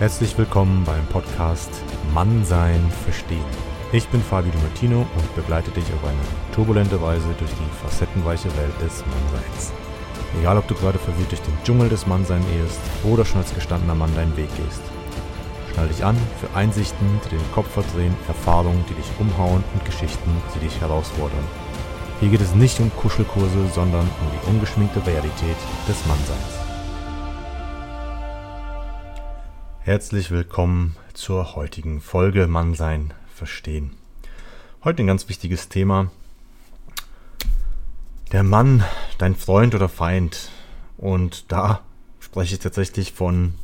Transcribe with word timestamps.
Herzlich 0.00 0.36
willkommen 0.36 0.82
beim 0.84 1.06
Podcast 1.06 1.70
Mannsein 2.12 2.90
verstehen. 3.04 3.44
Ich 3.92 4.08
bin 4.08 4.20
Fabio 4.20 4.50
Martino 4.60 5.06
und 5.16 5.36
begleite 5.36 5.70
dich 5.70 5.84
auf 5.84 6.02
eine 6.02 6.52
turbulente 6.52 7.00
Weise 7.00 7.28
durch 7.38 7.52
die 7.52 7.86
facettenreiche 7.86 8.48
Welt 8.56 8.74
des 8.82 9.04
Mannseins. 9.06 9.72
Egal, 10.40 10.58
ob 10.58 10.66
du 10.66 10.74
gerade 10.74 10.98
verwirrt 10.98 11.30
durch 11.30 11.42
den 11.42 11.56
Dschungel 11.62 11.88
des 11.88 12.08
Mannseins 12.08 12.44
ehest 12.58 12.80
oder 13.04 13.24
schon 13.24 13.38
als 13.40 13.54
gestandener 13.54 13.94
Mann 13.94 14.12
deinen 14.16 14.36
Weg 14.36 14.48
gehst. 14.56 14.82
Schnall 15.72 15.86
dich 15.86 16.04
an 16.04 16.16
für 16.40 16.52
Einsichten, 16.56 17.20
die 17.26 17.36
den 17.36 17.52
Kopf 17.52 17.70
verdrehen, 17.70 18.16
Erfahrungen, 18.26 18.84
die 18.90 18.94
dich 18.94 19.10
umhauen 19.20 19.62
und 19.74 19.84
Geschichten, 19.84 20.42
die 20.56 20.66
dich 20.66 20.80
herausfordern. 20.80 21.46
Hier 22.18 22.30
geht 22.30 22.40
es 22.40 22.52
nicht 22.56 22.80
um 22.80 22.90
Kuschelkurse, 22.96 23.68
sondern 23.72 24.08
um 24.08 24.26
die 24.32 24.50
ungeschminkte 24.50 25.06
Realität 25.06 25.56
des 25.88 26.04
Mannseins. 26.06 26.63
Herzlich 29.86 30.30
willkommen 30.30 30.96
zur 31.12 31.56
heutigen 31.56 32.00
Folge 32.00 32.46
Mannsein 32.46 33.12
verstehen. 33.34 33.90
Heute 34.82 35.02
ein 35.02 35.06
ganz 35.06 35.28
wichtiges 35.28 35.68
Thema. 35.68 36.10
Der 38.32 38.44
Mann, 38.44 38.82
dein 39.18 39.36
Freund 39.36 39.74
oder 39.74 39.90
Feind. 39.90 40.48
Und 40.96 41.52
da 41.52 41.82
spreche 42.18 42.54
ich 42.54 42.60
tatsächlich 42.60 43.12
von 43.12 43.56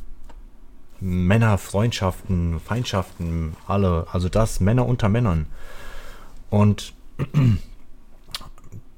Männerfreundschaften, 0.99 2.59
Feindschaften, 2.59 3.57
alle. 3.65 4.05
Also 4.11 4.29
das 4.29 4.59
Männer 4.59 4.85
unter 4.85 5.09
Männern. 5.09 5.47
Und 6.51 6.93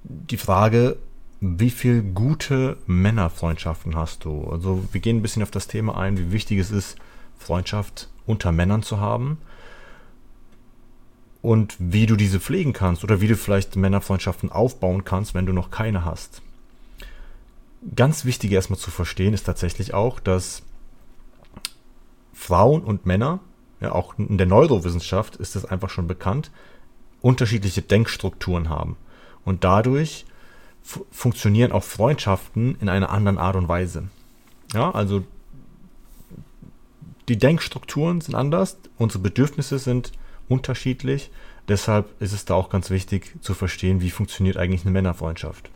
die 0.04 0.38
Frage, 0.38 0.98
wie 1.40 1.70
viel 1.70 2.04
gute 2.04 2.76
Männerfreundschaften 2.86 3.96
hast 3.96 4.26
du? 4.26 4.44
Also 4.50 4.84
wir 4.92 5.00
gehen 5.00 5.20
ein 5.20 5.22
bisschen 5.22 5.42
auf 5.42 5.52
das 5.52 5.68
Thema 5.68 5.98
ein, 5.98 6.18
wie 6.18 6.34
wichtig 6.34 6.60
es 6.60 6.70
ist, 6.70 6.98
Freundschaft 7.44 8.10
unter 8.26 8.52
Männern 8.52 8.84
zu 8.84 9.00
haben 9.00 9.38
und 11.42 11.76
wie 11.78 12.06
du 12.06 12.16
diese 12.16 12.40
pflegen 12.40 12.74
kannst 12.74 13.04
oder 13.04 13.22
wie 13.22 13.28
du 13.28 13.36
vielleicht 13.36 13.76
Männerfreundschaften 13.76 14.52
aufbauen 14.52 15.04
kannst, 15.04 15.34
wenn 15.34 15.46
du 15.46 15.54
noch 15.54 15.72
keine 15.72 16.06
hast. 16.06 16.42
Ganz 17.96 18.24
wichtig 18.24 18.52
erstmal 18.52 18.80
zu 18.80 18.92
verstehen 18.92 19.34
ist 19.34 19.44
tatsächlich 19.44 19.94
auch, 19.94 20.22
dass 20.22 20.64
Frauen 22.34 22.82
und 22.82 23.06
Männer, 23.06 23.40
ja 23.82 23.92
auch 23.92 24.18
in 24.18 24.38
der 24.38 24.48
Neurowissenschaft 24.48 25.36
ist 25.36 25.56
das 25.56 25.66
einfach 25.66 25.90
schon 25.90 26.08
bekannt, 26.08 26.50
unterschiedliche 27.22 27.82
Denkstrukturen 27.82 28.70
haben. 28.70 28.96
Und 29.44 29.66
dadurch 29.66 30.26
funktionieren 31.12 31.74
auch 31.74 31.84
Freundschaften 31.84 32.78
in 32.80 32.88
einer 32.88 33.10
anderen 33.10 33.38
Art 33.38 33.58
und 33.58 33.68
Weise. 33.68 34.10
Ja, 34.74 34.92
also 34.92 35.24
die 37.30 37.38
Denkstrukturen 37.38 38.22
sind 38.22 38.36
anders, 38.36 38.78
unsere 38.98 39.22
Bedürfnisse 39.24 39.80
sind 39.80 40.12
unterschiedlich. 40.50 41.32
Deshalb 41.68 42.10
ist 42.22 42.34
es 42.34 42.46
da 42.46 42.56
auch 42.56 42.70
ganz 42.70 42.90
wichtig 42.90 43.34
zu 43.42 43.54
verstehen, 43.54 44.02
wie 44.02 44.10
funktioniert 44.10 44.58
eigentlich 44.58 44.82
eine 44.82 44.92
Männerfreundschaft. 44.92 45.70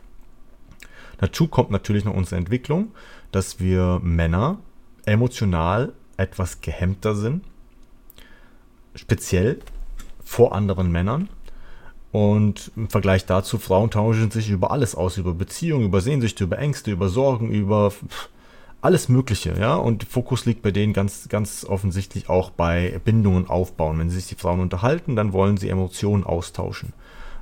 Dazu 1.18 1.48
kommt 1.48 1.70
natürlich 1.70 2.04
noch 2.04 2.14
unsere 2.14 2.36
Entwicklung, 2.36 2.92
dass 3.32 3.60
wir 3.60 4.00
Männer 4.02 4.58
emotional 5.04 5.92
etwas 6.16 6.60
gehemmter 6.60 7.14
sind, 7.14 7.44
speziell 8.94 9.60
vor 10.22 10.54
anderen 10.54 10.92
Männern. 10.92 11.28
Und 12.10 12.72
im 12.76 12.88
Vergleich 12.88 13.26
dazu, 13.26 13.58
Frauen 13.58 13.90
tauschen 13.90 14.30
sich 14.30 14.48
über 14.50 14.70
alles 14.70 14.94
aus, 14.94 15.18
über 15.18 15.34
Beziehungen, 15.34 15.86
über 15.86 16.00
Sehnsüchte, 16.00 16.44
über 16.44 16.58
Ängste, 16.58 16.90
über 16.90 17.08
Sorgen, 17.08 17.50
über 17.50 17.92
alles 18.80 19.08
Mögliche, 19.08 19.54
ja. 19.58 19.74
Und 19.74 20.04
Fokus 20.04 20.46
liegt 20.46 20.62
bei 20.62 20.70
denen 20.70 20.92
ganz, 20.92 21.28
ganz 21.28 21.64
offensichtlich 21.64 22.28
auch 22.28 22.50
bei 22.50 23.00
Bindungen 23.04 23.48
aufbauen. 23.48 23.98
Wenn 23.98 24.10
sich 24.10 24.26
die 24.26 24.34
Frauen 24.34 24.60
unterhalten, 24.60 25.16
dann 25.16 25.32
wollen 25.32 25.56
sie 25.56 25.68
Emotionen 25.68 26.24
austauschen. 26.24 26.92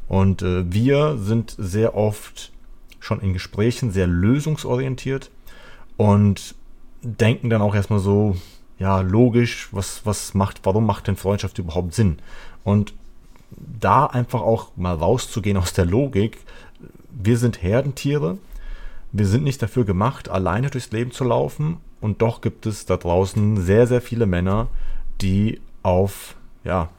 Und 0.08 0.42
äh, 0.42 0.70
wir 0.72 1.18
sind 1.18 1.54
sehr 1.58 1.94
oft 1.94 2.52
schon 3.00 3.20
in 3.20 3.32
Gesprächen 3.32 3.90
sehr 3.92 4.06
lösungsorientiert 4.06 5.30
und 5.96 6.54
denken 7.02 7.50
dann 7.50 7.62
auch 7.62 7.74
erstmal 7.74 8.00
so, 8.00 8.36
ja, 8.78 9.00
logisch, 9.00 9.68
was, 9.72 10.04
was 10.04 10.34
macht, 10.34 10.60
warum 10.64 10.86
macht 10.86 11.06
denn 11.06 11.16
Freundschaft 11.16 11.58
überhaupt 11.58 11.94
Sinn? 11.94 12.18
Und 12.64 12.94
da 13.56 14.06
einfach 14.06 14.40
auch 14.40 14.76
mal 14.76 14.94
rauszugehen 14.94 15.56
aus 15.56 15.72
der 15.72 15.86
Logik, 15.86 16.38
wir 17.10 17.38
sind 17.38 17.62
Herdentiere 17.62 18.38
wir 19.18 19.26
sind 19.26 19.44
nicht 19.44 19.62
dafür 19.62 19.84
gemacht, 19.84 20.28
alleine 20.28 20.70
durchs 20.70 20.90
Leben 20.92 21.10
zu 21.10 21.24
laufen. 21.24 21.78
Und 22.00 22.22
doch 22.22 22.40
gibt 22.40 22.66
es 22.66 22.86
da 22.86 22.96
draußen 22.96 23.60
sehr, 23.60 23.86
sehr 23.86 24.00
viele 24.00 24.26
Männer, 24.26 24.68
die 25.20 25.60
auf, 25.82 26.36
ja, 26.64 26.90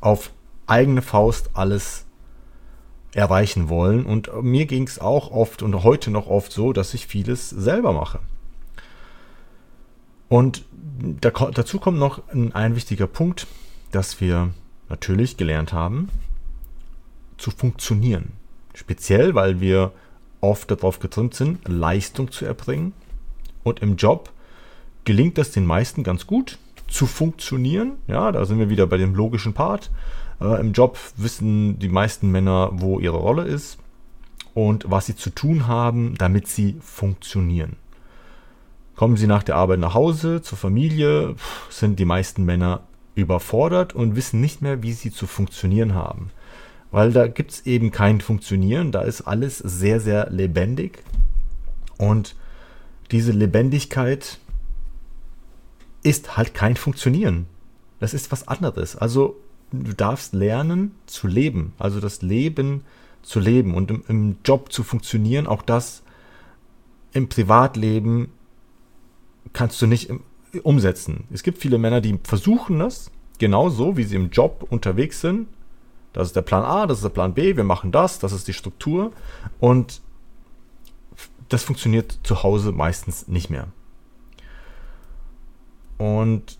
auf 0.00 0.32
eigene 0.66 1.02
Faust 1.02 1.50
alles 1.54 2.04
erreichen 3.14 3.68
wollen. 3.68 4.04
Und 4.04 4.30
mir 4.42 4.66
ging 4.66 4.86
es 4.86 4.98
auch 4.98 5.30
oft 5.30 5.62
und 5.62 5.82
heute 5.82 6.10
noch 6.10 6.26
oft 6.26 6.52
so, 6.52 6.72
dass 6.72 6.94
ich 6.94 7.06
vieles 7.06 7.50
selber 7.50 7.92
mache. 7.92 8.20
Und 10.28 10.64
da, 11.20 11.30
dazu 11.30 11.78
kommt 11.78 11.98
noch 11.98 12.26
ein, 12.28 12.54
ein 12.54 12.74
wichtiger 12.74 13.06
Punkt, 13.06 13.46
dass 13.90 14.20
wir 14.20 14.50
natürlich 14.88 15.36
gelernt 15.36 15.72
haben, 15.72 16.08
zu 17.36 17.50
funktionieren. 17.50 18.32
Speziell, 18.74 19.34
weil 19.34 19.60
wir 19.60 19.92
oft 20.42 20.70
darauf 20.70 20.98
getrimmt 20.98 21.34
sind, 21.34 21.66
Leistung 21.66 22.30
zu 22.30 22.44
erbringen. 22.44 22.92
Und 23.62 23.80
im 23.80 23.96
Job 23.96 24.30
gelingt 25.04 25.38
das 25.38 25.52
den 25.52 25.64
meisten 25.64 26.02
ganz 26.02 26.26
gut 26.26 26.58
zu 26.88 27.06
funktionieren. 27.06 27.92
Ja, 28.06 28.30
da 28.32 28.44
sind 28.44 28.58
wir 28.58 28.68
wieder 28.68 28.86
bei 28.86 28.98
dem 28.98 29.14
logischen 29.14 29.54
Part. 29.54 29.90
Äh, 30.40 30.60
Im 30.60 30.72
Job 30.72 30.98
wissen 31.16 31.78
die 31.78 31.88
meisten 31.88 32.30
Männer, 32.30 32.70
wo 32.72 33.00
ihre 33.00 33.16
Rolle 33.16 33.44
ist 33.44 33.78
und 34.52 34.90
was 34.90 35.06
sie 35.06 35.16
zu 35.16 35.30
tun 35.30 35.66
haben, 35.66 36.14
damit 36.18 36.48
sie 36.48 36.76
funktionieren. 36.80 37.76
Kommen 38.96 39.16
sie 39.16 39.26
nach 39.26 39.42
der 39.42 39.56
Arbeit 39.56 39.78
nach 39.78 39.94
Hause 39.94 40.42
zur 40.42 40.58
Familie, 40.58 41.34
sind 41.70 41.98
die 41.98 42.04
meisten 42.04 42.44
Männer 42.44 42.82
überfordert 43.14 43.94
und 43.94 44.16
wissen 44.16 44.40
nicht 44.40 44.60
mehr, 44.60 44.82
wie 44.82 44.92
sie 44.92 45.10
zu 45.10 45.26
funktionieren 45.26 45.94
haben. 45.94 46.30
Weil 46.92 47.10
da 47.10 47.26
gibt 47.26 47.50
es 47.50 47.66
eben 47.66 47.90
kein 47.90 48.20
Funktionieren, 48.20 48.92
da 48.92 49.00
ist 49.00 49.22
alles 49.22 49.58
sehr, 49.58 49.98
sehr 49.98 50.30
lebendig. 50.30 51.02
Und 51.98 52.36
diese 53.10 53.32
Lebendigkeit 53.32 54.38
ist 56.02 56.36
halt 56.36 56.54
kein 56.54 56.76
Funktionieren. 56.76 57.46
Das 57.98 58.14
ist 58.14 58.30
was 58.30 58.46
anderes. 58.46 58.94
Also 58.94 59.36
du 59.70 59.94
darfst 59.94 60.34
lernen 60.34 60.92
zu 61.06 61.26
leben. 61.26 61.72
Also 61.78 61.98
das 61.98 62.20
Leben 62.20 62.84
zu 63.22 63.40
leben 63.40 63.74
und 63.74 63.90
im, 63.90 64.04
im 64.08 64.36
Job 64.44 64.70
zu 64.70 64.82
funktionieren. 64.82 65.46
Auch 65.46 65.62
das 65.62 66.02
im 67.12 67.28
Privatleben 67.28 68.32
kannst 69.52 69.80
du 69.80 69.86
nicht 69.86 70.10
umsetzen. 70.62 71.24
Es 71.32 71.42
gibt 71.42 71.58
viele 71.58 71.78
Männer, 71.78 72.02
die 72.02 72.18
versuchen 72.22 72.80
das 72.80 73.10
genauso, 73.38 73.96
wie 73.96 74.04
sie 74.04 74.16
im 74.16 74.30
Job 74.30 74.66
unterwegs 74.68 75.20
sind, 75.20 75.48
das 76.12 76.28
ist 76.28 76.36
der 76.36 76.42
Plan 76.42 76.64
A, 76.64 76.86
das 76.86 76.98
ist 76.98 77.04
der 77.04 77.10
Plan 77.10 77.34
B, 77.34 77.56
wir 77.56 77.64
machen 77.64 77.92
das, 77.92 78.18
das 78.18 78.32
ist 78.32 78.48
die 78.48 78.52
Struktur. 78.52 79.12
Und 79.60 80.02
das 81.48 81.64
funktioniert 81.64 82.18
zu 82.22 82.42
Hause 82.42 82.72
meistens 82.72 83.28
nicht 83.28 83.50
mehr. 83.50 83.68
Und 85.98 86.58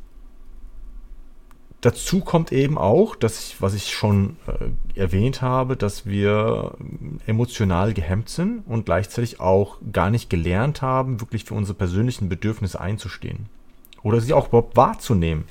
dazu 1.80 2.20
kommt 2.20 2.52
eben 2.52 2.78
auch, 2.78 3.16
dass 3.16 3.40
ich, 3.40 3.60
was 3.60 3.74
ich 3.74 3.92
schon 3.92 4.36
äh, 4.46 5.00
erwähnt 5.00 5.42
habe, 5.42 5.76
dass 5.76 6.06
wir 6.06 6.76
emotional 7.26 7.92
gehemmt 7.92 8.28
sind 8.28 8.62
und 8.66 8.86
gleichzeitig 8.86 9.40
auch 9.40 9.78
gar 9.92 10.10
nicht 10.10 10.30
gelernt 10.30 10.80
haben, 10.80 11.20
wirklich 11.20 11.44
für 11.44 11.54
unsere 11.54 11.76
persönlichen 11.76 12.28
Bedürfnisse 12.28 12.80
einzustehen. 12.80 13.46
Oder 14.02 14.20
sie 14.20 14.32
auch 14.32 14.48
überhaupt 14.48 14.76
wahrzunehmen. 14.76 15.44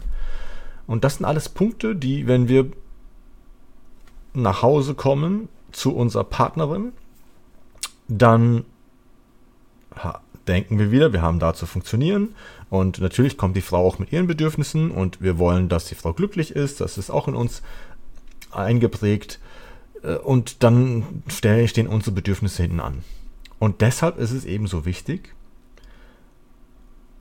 Und 0.87 1.03
das 1.03 1.17
sind 1.17 1.25
alles 1.25 1.49
Punkte, 1.49 1.95
die, 1.95 2.27
wenn 2.27 2.47
wir 2.47 2.71
nach 4.33 4.61
Hause 4.61 4.95
kommen 4.95 5.49
zu 5.71 5.95
unserer 5.95 6.23
Partnerin, 6.23 6.93
dann 8.07 8.65
denken 10.47 10.79
wir 10.79 10.91
wieder, 10.91 11.13
wir 11.13 11.21
haben 11.21 11.39
da 11.39 11.53
zu 11.53 11.65
funktionieren. 11.65 12.35
Und 12.69 12.99
natürlich 12.99 13.37
kommt 13.37 13.55
die 13.55 13.61
Frau 13.61 13.85
auch 13.85 13.99
mit 13.99 14.11
ihren 14.11 14.27
Bedürfnissen 14.27 14.91
und 14.91 15.21
wir 15.21 15.37
wollen, 15.37 15.69
dass 15.69 15.85
die 15.85 15.95
Frau 15.95 16.13
glücklich 16.13 16.51
ist. 16.55 16.81
Das 16.81 16.97
ist 16.97 17.09
auch 17.09 17.27
in 17.27 17.35
uns 17.35 17.61
eingeprägt. 18.51 19.39
Äh, 20.03 20.15
und 20.15 20.63
dann 20.63 21.23
stehen 21.27 21.87
unsere 21.87 22.11
Bedürfnisse 22.11 22.63
hinten 22.63 22.79
an. 22.79 23.03
Und 23.59 23.81
deshalb 23.81 24.17
ist 24.17 24.31
es 24.31 24.45
eben 24.45 24.67
so 24.67 24.85
wichtig, 24.85 25.35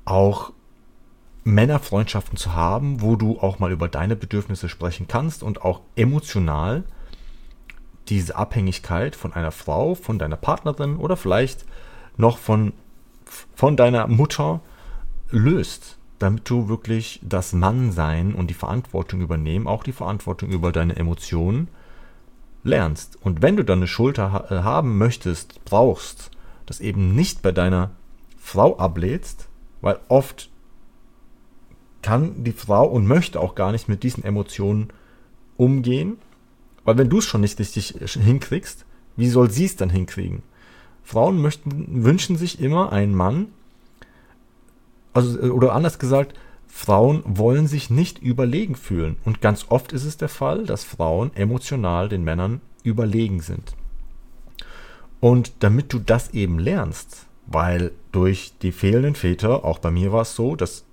auch 0.05 0.53
Männerfreundschaften 1.45 2.37
zu 2.37 2.55
haben, 2.55 3.03
wo 3.03 3.17
du 3.17 3.39
auch 3.39 3.59
mal 3.59 3.73
über 3.73 3.89
deine 3.89 4.17
Bedürfnisse 4.17 4.69
sprechen 4.69 5.07
kannst 5.09 5.43
und 5.43 5.62
auch 5.62 5.81
emotional 5.97 6.85
diese 8.11 8.37
Abhängigkeit 8.37 9.17
von 9.17 9.33
einer 9.33 9.53
Frau, 9.53 9.95
von 9.95 10.19
deiner 10.19 10.37
Partnerin 10.37 10.97
oder 10.97 11.17
vielleicht 11.17 11.65
noch 12.17 12.39
von, 12.39 12.73
von 13.55 13.77
deiner 13.77 14.07
Mutter 14.09 14.61
löst. 15.31 15.97
damit 16.19 16.51
du 16.51 16.69
wirklich 16.69 17.19
das 17.23 17.55
Mannsein 17.55 18.35
und 18.35 18.49
die 18.49 18.55
Verantwortung 18.55 19.23
übernehmen, 19.23 19.67
auch 19.67 19.83
die 19.83 19.93
Verantwortung 19.93 20.51
über 20.51 20.71
deine 20.71 20.97
Emotionen 20.97 21.69
lernst. 22.62 23.17
Und 23.23 23.41
wenn 23.41 23.57
du 23.57 23.65
dann 23.65 23.79
eine 23.79 23.87
Schulter 23.87 24.47
äh, 24.51 24.57
haben 24.57 24.99
möchtest, 24.99 25.65
brauchst, 25.65 26.31
das 26.67 26.81
eben 26.81 27.15
nicht 27.15 27.41
bei 27.41 27.53
deiner 27.53 27.93
Frau 28.39 28.77
ablädst, 28.77 29.49
weil 29.81 29.99
oft 30.09 30.51
kann 32.03 32.45
die 32.45 32.53
Frau 32.53 32.87
und 32.87 33.07
möchte 33.07 33.41
auch 33.41 33.55
gar 33.55 33.73
nicht 33.73 33.89
mit 33.89 34.03
diesen 34.03 34.23
Emotionen 34.23 34.89
umgehen, 35.57 36.19
weil 36.85 36.99
wenn 36.99 37.09
du 37.09 37.19
es 37.19 37.25
schon 37.25 37.41
nicht 37.41 37.59
richtig 37.59 37.94
hinkriegst, 38.23 38.85
wie 39.17 39.29
soll 39.29 39.50
sie 39.50 39.67
es 39.67 39.77
dann 39.77 39.91
hinkriegen? 39.91 40.43
Frauen 41.03 41.41
möchten, 41.41 42.05
wünschen 42.05 42.37
sich 42.37 42.61
immer 42.61 42.93
einen 42.93 43.15
Mann, 43.15 43.49
also, 45.12 45.38
oder 45.41 45.73
anders 45.73 45.99
gesagt, 45.99 46.35
Frauen 46.69 47.23
wollen 47.27 47.67
sich 47.67 47.91
nicht 47.91 48.21
überlegen 48.21 48.77
fühlen. 48.77 49.17
Und 49.25 49.41
ganz 49.41 49.67
oft 49.69 49.93
ist 49.93 50.05
es 50.05 50.17
der 50.17 50.29
Fall, 50.29 50.65
dass 50.65 50.85
Frauen 50.85 51.35
emotional 51.35 52.09
den 52.09 52.23
Männern 52.23 52.61
überlegen 52.85 53.41
sind. 53.41 53.75
Und 55.19 55.53
damit 55.61 55.93
du 55.93 55.99
das 55.99 56.31
eben 56.31 56.59
lernst, 56.59 57.26
weil 57.47 57.91
durch 58.12 58.53
die 58.62 58.73
fehlenden 58.73 59.17
Väter, 59.17 59.65
auch 59.65 59.81
bei 59.81 59.91
mir 59.91 60.12
war 60.12 60.23
es 60.23 60.35
so, 60.35 60.56
dass 60.56 60.85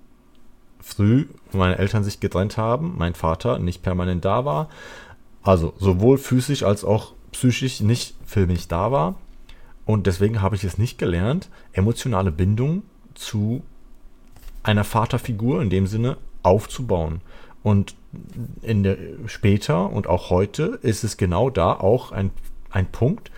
früh 0.80 1.26
meine 1.52 1.78
Eltern 1.78 2.04
sich 2.04 2.20
getrennt 2.20 2.56
haben, 2.56 2.94
mein 2.98 3.14
Vater 3.14 3.58
nicht 3.58 3.82
permanent 3.82 4.24
da 4.24 4.44
war, 4.44 4.68
also 5.42 5.74
sowohl 5.78 6.18
physisch 6.18 6.62
als 6.62 6.84
auch 6.84 7.14
psychisch 7.32 7.80
nicht 7.80 8.16
für 8.24 8.46
mich 8.46 8.68
da 8.68 8.92
war. 8.92 9.16
Und 9.84 10.06
deswegen 10.06 10.42
habe 10.42 10.56
ich 10.56 10.64
es 10.64 10.76
nicht 10.78 10.98
gelernt, 10.98 11.48
emotionale 11.72 12.30
Bindung 12.30 12.82
zu 13.14 13.62
einer 14.62 14.84
Vaterfigur 14.84 15.62
in 15.62 15.70
dem 15.70 15.86
Sinne 15.86 16.18
aufzubauen. 16.42 17.22
Und 17.62 17.94
in 18.62 18.82
der, 18.82 18.96
später 19.26 19.90
und 19.90 20.06
auch 20.06 20.30
heute 20.30 20.78
ist 20.82 21.04
es 21.04 21.16
genau 21.16 21.50
da 21.50 21.72
auch 21.72 22.12
ein, 22.12 22.30
ein 22.70 22.86
Punkt, 22.86 23.30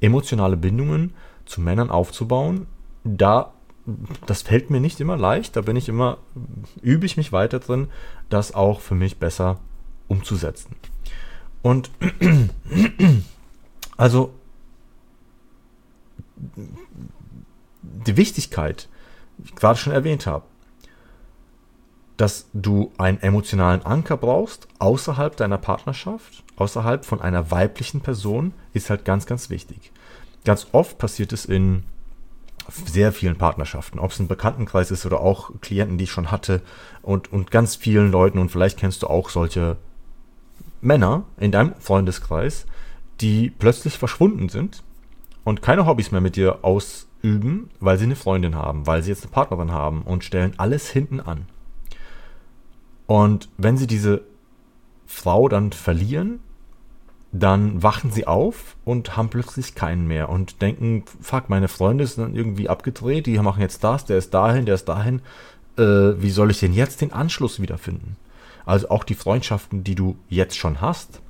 emotionale 0.00 0.56
Bindungen 0.56 1.14
zu 1.46 1.60
Männern 1.60 1.90
aufzubauen. 1.90 2.66
Da, 3.04 3.52
das 4.26 4.42
fällt 4.42 4.70
mir 4.70 4.80
nicht 4.80 5.00
immer 5.00 5.16
leicht, 5.16 5.56
da 5.56 5.60
bin 5.62 5.76
ich 5.76 5.88
immer, 5.88 6.18
übe 6.82 7.06
ich 7.06 7.16
mich 7.16 7.32
weiter 7.32 7.60
drin, 7.60 7.88
das 8.28 8.54
auch 8.54 8.80
für 8.80 8.94
mich 8.94 9.18
besser 9.18 9.58
umzusetzen. 10.08 10.74
Und 11.62 11.90
also 13.96 14.34
die 17.82 18.16
Wichtigkeit, 18.16 18.88
wie 19.38 19.48
ich 19.48 19.54
gerade 19.54 19.78
schon 19.78 19.92
erwähnt 19.92 20.26
habe, 20.26 20.44
dass 22.16 22.46
du 22.52 22.92
einen 22.98 23.20
emotionalen 23.20 23.84
Anker 23.84 24.16
brauchst 24.16 24.68
außerhalb 24.78 25.36
deiner 25.36 25.58
Partnerschaft, 25.58 26.44
außerhalb 26.56 27.04
von 27.04 27.20
einer 27.20 27.50
weiblichen 27.50 28.00
Person, 28.00 28.52
ist 28.72 28.90
halt 28.90 29.04
ganz, 29.04 29.26
ganz 29.26 29.50
wichtig. 29.50 29.92
Ganz 30.44 30.68
oft 30.72 30.98
passiert 30.98 31.32
es 31.32 31.44
in 31.44 31.84
sehr 32.86 33.12
vielen 33.12 33.36
Partnerschaften, 33.36 33.98
ob 33.98 34.12
es 34.12 34.20
ein 34.20 34.28
Bekanntenkreis 34.28 34.90
ist 34.90 35.04
oder 35.06 35.20
auch 35.20 35.50
Klienten, 35.60 35.98
die 35.98 36.04
ich 36.04 36.12
schon 36.12 36.30
hatte 36.30 36.62
und, 37.02 37.32
und 37.32 37.50
ganz 37.50 37.76
vielen 37.76 38.12
Leuten 38.12 38.38
und 38.38 38.50
vielleicht 38.50 38.78
kennst 38.78 39.02
du 39.02 39.08
auch 39.08 39.30
solche 39.30 39.76
Männer 40.82 41.24
in 41.38 41.52
deinem 41.52 41.74
Freundeskreis, 41.78 42.66
die 43.20 43.50
plötzlich 43.50 43.96
verschwunden 43.96 44.50
sind 44.50 44.82
und 45.44 45.62
keine 45.62 45.86
Hobbys 45.86 46.10
mehr 46.10 46.20
mit 46.20 46.36
dir 46.36 46.58
ausüben, 46.62 47.70
weil 47.80 47.98
sie 47.98 48.04
eine 48.04 48.16
Freundin 48.16 48.56
haben, 48.56 48.86
weil 48.86 49.02
sie 49.02 49.10
jetzt 49.10 49.22
eine 49.22 49.32
Partnerin 49.32 49.72
haben 49.72 50.02
und 50.02 50.24
stellen 50.24 50.54
alles 50.58 50.90
hinten 50.90 51.20
an. 51.20 51.46
Und 53.06 53.48
wenn 53.56 53.76
sie 53.76 53.86
diese 53.86 54.22
Frau 55.06 55.48
dann 55.48 55.72
verlieren, 55.72 56.40
dann 57.32 57.82
wachen 57.82 58.10
sie 58.10 58.26
auf 58.26 58.76
und 58.84 59.16
haben 59.16 59.30
plötzlich 59.30 59.74
keinen 59.74 60.06
mehr 60.06 60.28
und 60.28 60.60
denken, 60.60 61.04
fuck, 61.20 61.48
meine 61.48 61.68
Freunde 61.68 62.06
sind 62.06 62.22
dann 62.22 62.36
irgendwie 62.36 62.68
abgedreht, 62.68 63.26
die 63.26 63.38
machen 63.38 63.62
jetzt 63.62 63.82
das, 63.84 64.04
der 64.04 64.18
ist 64.18 64.34
dahin, 64.34 64.66
der 64.66 64.74
ist 64.74 64.88
dahin. 64.88 65.22
Äh, 65.78 66.20
wie 66.20 66.30
soll 66.30 66.50
ich 66.50 66.60
denn 66.60 66.74
jetzt 66.74 67.00
den 67.00 67.12
Anschluss 67.12 67.60
wiederfinden? 67.60 68.16
Also 68.64 68.90
auch 68.90 69.04
die 69.04 69.14
Freundschaften, 69.14 69.84
die 69.84 69.94
du 69.94 70.16
jetzt 70.28 70.56
schon 70.56 70.80
hast, 70.80 71.20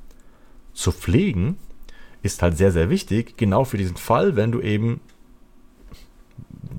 zu 0.72 0.92
pflegen, 0.92 1.56
ist 2.22 2.42
halt 2.42 2.56
sehr, 2.56 2.72
sehr 2.72 2.88
wichtig, 2.88 3.36
genau 3.36 3.64
für 3.64 3.78
diesen 3.78 3.96
Fall, 3.96 4.36
wenn 4.36 4.52
du 4.52 4.60
eben 4.60 5.00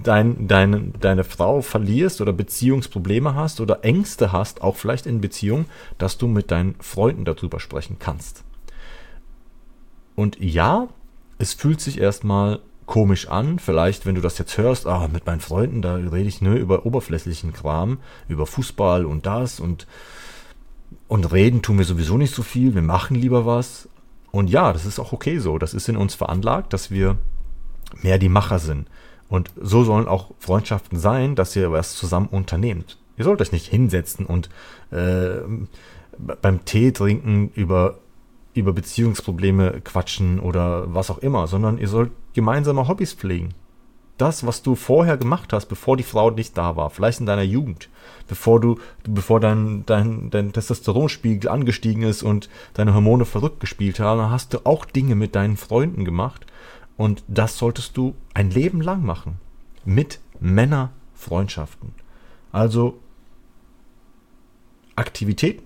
dein, 0.03 0.47
deine, 0.47 0.91
deine 0.99 1.23
Frau 1.23 1.61
verlierst 1.61 2.21
oder 2.21 2.33
Beziehungsprobleme 2.33 3.35
hast 3.35 3.59
oder 3.61 3.83
Ängste 3.83 4.31
hast, 4.31 4.61
auch 4.61 4.75
vielleicht 4.75 5.05
in 5.05 5.21
Beziehung, 5.21 5.65
dass 5.97 6.17
du 6.17 6.27
mit 6.27 6.51
deinen 6.51 6.75
Freunden 6.79 7.25
darüber 7.25 7.59
sprechen 7.59 7.97
kannst. 7.99 8.43
Und 10.15 10.39
ja, 10.39 10.87
es 11.39 11.53
fühlt 11.53 11.81
sich 11.81 11.99
erstmal 11.99 12.59
komisch 12.85 13.29
an, 13.29 13.59
vielleicht 13.59 14.05
wenn 14.05 14.15
du 14.15 14.21
das 14.21 14.37
jetzt 14.37 14.57
hörst, 14.57 14.87
ah, 14.87 15.07
mit 15.11 15.25
meinen 15.25 15.39
Freunden, 15.39 15.81
da 15.81 15.95
rede 15.95 16.27
ich 16.27 16.41
nur 16.41 16.55
über 16.55 16.85
oberflächlichen 16.85 17.53
Kram, 17.53 17.99
über 18.27 18.45
Fußball 18.45 19.05
und 19.05 19.25
das 19.25 19.59
und 19.59 19.87
und 21.07 21.31
reden 21.31 21.61
tun 21.61 21.77
wir 21.77 21.85
sowieso 21.85 22.17
nicht 22.17 22.33
so 22.33 22.43
viel, 22.43 22.75
wir 22.75 22.81
machen 22.81 23.15
lieber 23.15 23.45
was. 23.45 23.89
Und 24.31 24.49
ja, 24.49 24.73
das 24.73 24.85
ist 24.85 24.99
auch 24.99 25.13
okay 25.13 25.37
so. 25.37 25.57
Das 25.57 25.73
ist 25.73 25.89
in 25.89 25.97
uns 25.97 26.15
veranlagt, 26.15 26.73
dass 26.73 26.89
wir 26.89 27.17
mehr 28.01 28.17
die 28.17 28.29
Macher 28.29 28.59
sind. 28.59 28.87
Und 29.29 29.51
so 29.59 29.83
sollen 29.83 30.07
auch 30.07 30.31
Freundschaften 30.39 30.97
sein, 30.97 31.35
dass 31.35 31.55
ihr 31.55 31.71
was 31.71 31.95
zusammen 31.95 32.27
unternehmt. 32.27 32.97
Ihr 33.17 33.25
sollt 33.25 33.41
euch 33.41 33.51
nicht 33.51 33.67
hinsetzen 33.67 34.25
und 34.25 34.49
äh, 34.91 35.41
beim 36.41 36.65
Tee 36.65 36.91
trinken 36.91 37.51
über, 37.53 37.99
über 38.53 38.73
Beziehungsprobleme 38.73 39.81
quatschen 39.81 40.39
oder 40.39 40.93
was 40.93 41.11
auch 41.11 41.19
immer, 41.19 41.47
sondern 41.47 41.77
ihr 41.77 41.87
sollt 41.87 42.11
gemeinsame 42.33 42.87
Hobbys 42.87 43.13
pflegen 43.13 43.53
das, 44.17 44.45
was 44.45 44.61
du 44.61 44.75
vorher 44.75 45.17
gemacht 45.17 45.53
hast, 45.53 45.65
bevor 45.65 45.97
die 45.97 46.03
Frau 46.03 46.29
nicht 46.29 46.57
da 46.57 46.75
war, 46.75 46.89
vielleicht 46.89 47.19
in 47.19 47.25
deiner 47.25 47.43
Jugend, 47.43 47.89
bevor 48.27 48.59
du, 48.59 48.79
bevor 49.03 49.39
dein, 49.39 49.85
dein, 49.85 50.29
dein 50.29 50.53
Testosteronspiegel 50.53 51.49
angestiegen 51.49 52.03
ist 52.03 52.23
und 52.23 52.49
deine 52.73 52.93
Hormone 52.93 53.25
verrückt 53.25 53.59
gespielt 53.59 53.99
haben, 53.99 54.29
hast 54.29 54.53
du 54.53 54.65
auch 54.65 54.85
Dinge 54.85 55.15
mit 55.15 55.35
deinen 55.35 55.57
Freunden 55.57 56.05
gemacht. 56.05 56.45
Und 56.95 57.23
das 57.27 57.57
solltest 57.57 57.97
du 57.97 58.13
ein 58.35 58.51
Leben 58.51 58.81
lang 58.81 59.03
machen. 59.03 59.39
Mit 59.83 60.19
Männerfreundschaften. 60.39 61.93
Also 62.51 62.99
Aktivitäten, 64.95 65.63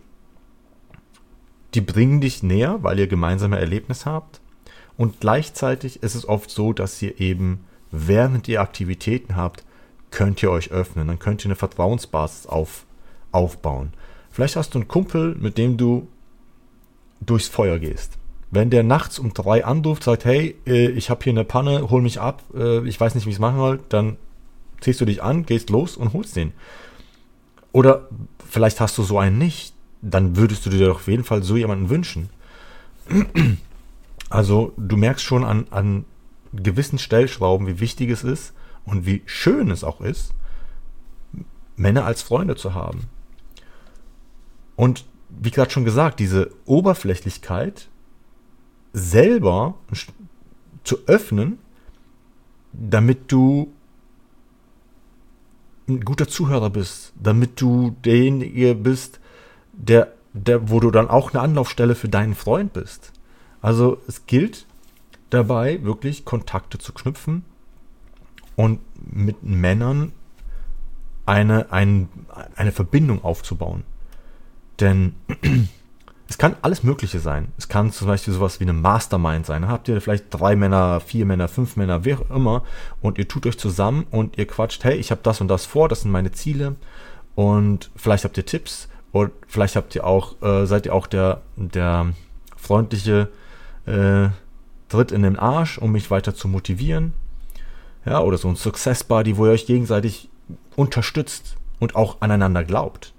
die 1.74 1.82
bringen 1.82 2.22
dich 2.22 2.44
näher, 2.44 2.80
weil 2.82 2.98
ihr 2.98 3.08
gemeinsame 3.08 3.60
Erlebnisse 3.60 4.06
habt. 4.10 4.40
Und 4.96 5.20
gleichzeitig 5.20 6.02
ist 6.02 6.16
es 6.16 6.28
oft 6.28 6.50
so, 6.50 6.72
dass 6.72 7.02
ihr 7.02 7.20
eben 7.20 7.66
während 8.06 8.48
ihr 8.48 8.62
Aktivitäten 8.62 9.36
habt, 9.36 9.64
könnt 10.12 10.42
ihr 10.44 10.52
euch 10.52 10.72
öffnen. 10.72 11.08
Dann 11.08 11.20
könnt 11.20 11.44
ihr 11.44 11.48
eine 11.48 11.56
Vertrauensbasis 11.56 12.46
auf, 12.46 12.86
aufbauen. 13.32 13.94
Vielleicht 14.32 14.56
hast 14.56 14.74
du 14.74 14.80
einen 14.80 14.88
Kumpel, 14.88 15.36
mit 15.36 15.58
dem 15.58 15.78
du 15.78 16.08
durchs 17.22 17.48
Feuer 17.48 17.80
gehst. 17.80 18.18
Wenn 18.52 18.70
der 18.70 18.84
nachts 18.84 19.20
um 19.20 19.34
drei 19.34 19.66
anruft, 19.66 20.04
sagt, 20.04 20.26
hey, 20.26 20.56
äh, 20.66 20.90
ich 20.90 21.10
habe 21.10 21.24
hier 21.24 21.34
eine 21.34 21.44
Panne, 21.44 21.90
hol 21.90 22.02
mich 22.02 22.20
ab, 22.22 22.44
äh, 22.54 22.88
ich 22.88 23.00
weiß 23.00 23.16
nicht, 23.16 23.26
wie 23.26 23.32
ich 23.32 23.36
es 23.38 23.42
machen 23.42 23.58
soll, 23.58 23.80
dann 23.90 24.18
ziehst 24.80 25.02
du 25.02 25.06
dich 25.06 25.22
an, 25.24 25.46
gehst 25.46 25.70
los 25.70 25.98
und 25.98 26.14
holst 26.14 26.36
den. 26.36 26.54
Oder 27.72 28.08
vielleicht 28.50 28.80
hast 28.80 28.98
du 28.98 29.04
so 29.04 29.20
einen 29.20 29.38
nicht, 29.38 29.74
dann 30.02 30.38
würdest 30.38 30.66
du 30.66 30.70
dir 30.70 30.88
doch 30.88 30.96
auf 30.96 31.08
jeden 31.08 31.24
Fall 31.24 31.44
so 31.44 31.58
jemanden 31.58 31.90
wünschen. 31.90 32.30
Also 34.30 34.74
du 34.78 34.98
merkst 34.98 35.24
schon 35.24 35.44
an, 35.44 35.68
an 35.72 36.06
gewissen 36.64 37.00
Stellschrauben, 37.00 37.68
wie 37.68 37.80
wichtig 37.80 38.10
es 38.10 38.24
ist 38.24 38.54
und 38.86 39.06
wie 39.06 39.22
schön 39.26 39.72
es 39.72 39.84
auch 39.84 40.02
ist, 40.02 40.34
Männer 41.76 42.06
als 42.06 42.22
Freunde 42.22 42.56
zu 42.56 42.74
haben. 42.74 43.08
Und 44.76 45.06
wie 45.30 45.52
gerade 45.52 45.72
schon 45.72 45.86
gesagt, 45.86 46.20
diese 46.20 46.52
Oberflächlichkeit 46.66 47.88
selber 48.94 49.76
zu 50.84 51.00
öffnen, 51.06 51.60
damit 52.72 53.32
du 53.32 53.74
ein 55.88 56.02
guter 56.02 56.28
Zuhörer 56.28 56.70
bist, 56.70 57.14
damit 57.22 57.60
du 57.62 57.96
derjenige 58.04 58.76
bist, 58.76 59.20
der, 59.74 60.14
der, 60.34 60.70
wo 60.70 60.80
du 60.80 60.92
dann 60.92 61.10
auch 61.10 61.34
eine 61.34 61.42
Anlaufstelle 61.42 61.96
für 61.96 62.10
deinen 62.10 62.36
Freund 62.36 62.74
bist. 62.74 63.14
Also 63.62 63.98
es 64.08 64.26
gilt, 64.28 64.67
dabei, 65.30 65.84
wirklich 65.84 66.26
Kontakte 66.26 66.78
zu 66.78 66.94
knüpfen 66.94 67.44
und 68.56 68.80
mit 68.96 69.44
Männern 69.44 70.14
eine, 71.26 71.72
ein, 71.72 72.10
eine 72.56 72.72
Verbindung 72.72 73.24
aufzubauen. 73.24 73.84
Denn 74.80 75.16
es 76.30 76.38
kann 76.38 76.56
alles 76.62 76.84
Mögliche 76.84 77.20
sein. 77.20 77.50
Es 77.58 77.68
kann 77.68 77.92
zum 77.92 78.08
Beispiel 78.08 78.34
sowas 78.34 78.60
wie 78.60 78.64
eine 78.64 78.74
Mastermind 78.74 79.46
sein. 79.46 79.64
Da 79.64 79.68
habt 79.68 79.88
ihr 79.88 80.00
vielleicht 80.02 80.26
drei 80.30 80.56
Männer, 80.56 81.00
vier 81.00 81.26
Männer, 81.26 81.48
fünf 81.48 81.76
Männer, 81.76 82.06
wer 82.06 82.20
auch 82.20 82.30
immer, 82.36 82.64
und 83.02 83.18
ihr 83.18 83.28
tut 83.28 83.46
euch 83.46 83.58
zusammen 83.58 84.08
und 84.12 84.38
ihr 84.38 84.48
quatscht, 84.48 84.84
hey, 84.84 84.96
ich 84.96 85.12
habe 85.12 85.22
das 85.24 85.42
und 85.42 85.48
das 85.50 85.66
vor, 85.66 85.90
das 85.90 86.02
sind 86.02 86.12
meine 86.12 86.32
Ziele. 86.32 86.76
Und 87.36 87.92
vielleicht 87.96 88.24
habt 88.24 88.38
ihr 88.38 88.46
Tipps 88.46 88.90
und 89.12 89.32
vielleicht 89.48 89.76
habt 89.76 89.94
ihr 89.96 90.06
auch, 90.06 90.42
äh, 90.42 90.66
seid 90.66 90.86
ihr 90.86 90.94
auch 90.94 91.08
der, 91.08 91.42
der 91.56 92.14
freundliche 92.56 93.30
äh, 93.86 94.30
Tritt 94.90 95.12
in 95.12 95.24
den 95.24 95.38
Arsch, 95.38 95.78
um 95.78 95.92
mich 95.92 96.12
weiter 96.12 96.34
zu 96.34 96.48
motivieren. 96.48 97.14
Ja, 98.06 98.22
oder 98.22 98.38
so 98.38 98.48
ein 98.48 98.56
Success 98.56 99.04
Buddy, 99.04 99.38
wo 99.38 99.46
ihr 99.46 99.52
euch 99.52 99.66
gegenseitig 99.66 100.30
unterstützt 100.76 101.58
und 101.80 101.96
auch 101.96 102.18
aneinander 102.22 102.64
glaubt. 102.64 103.14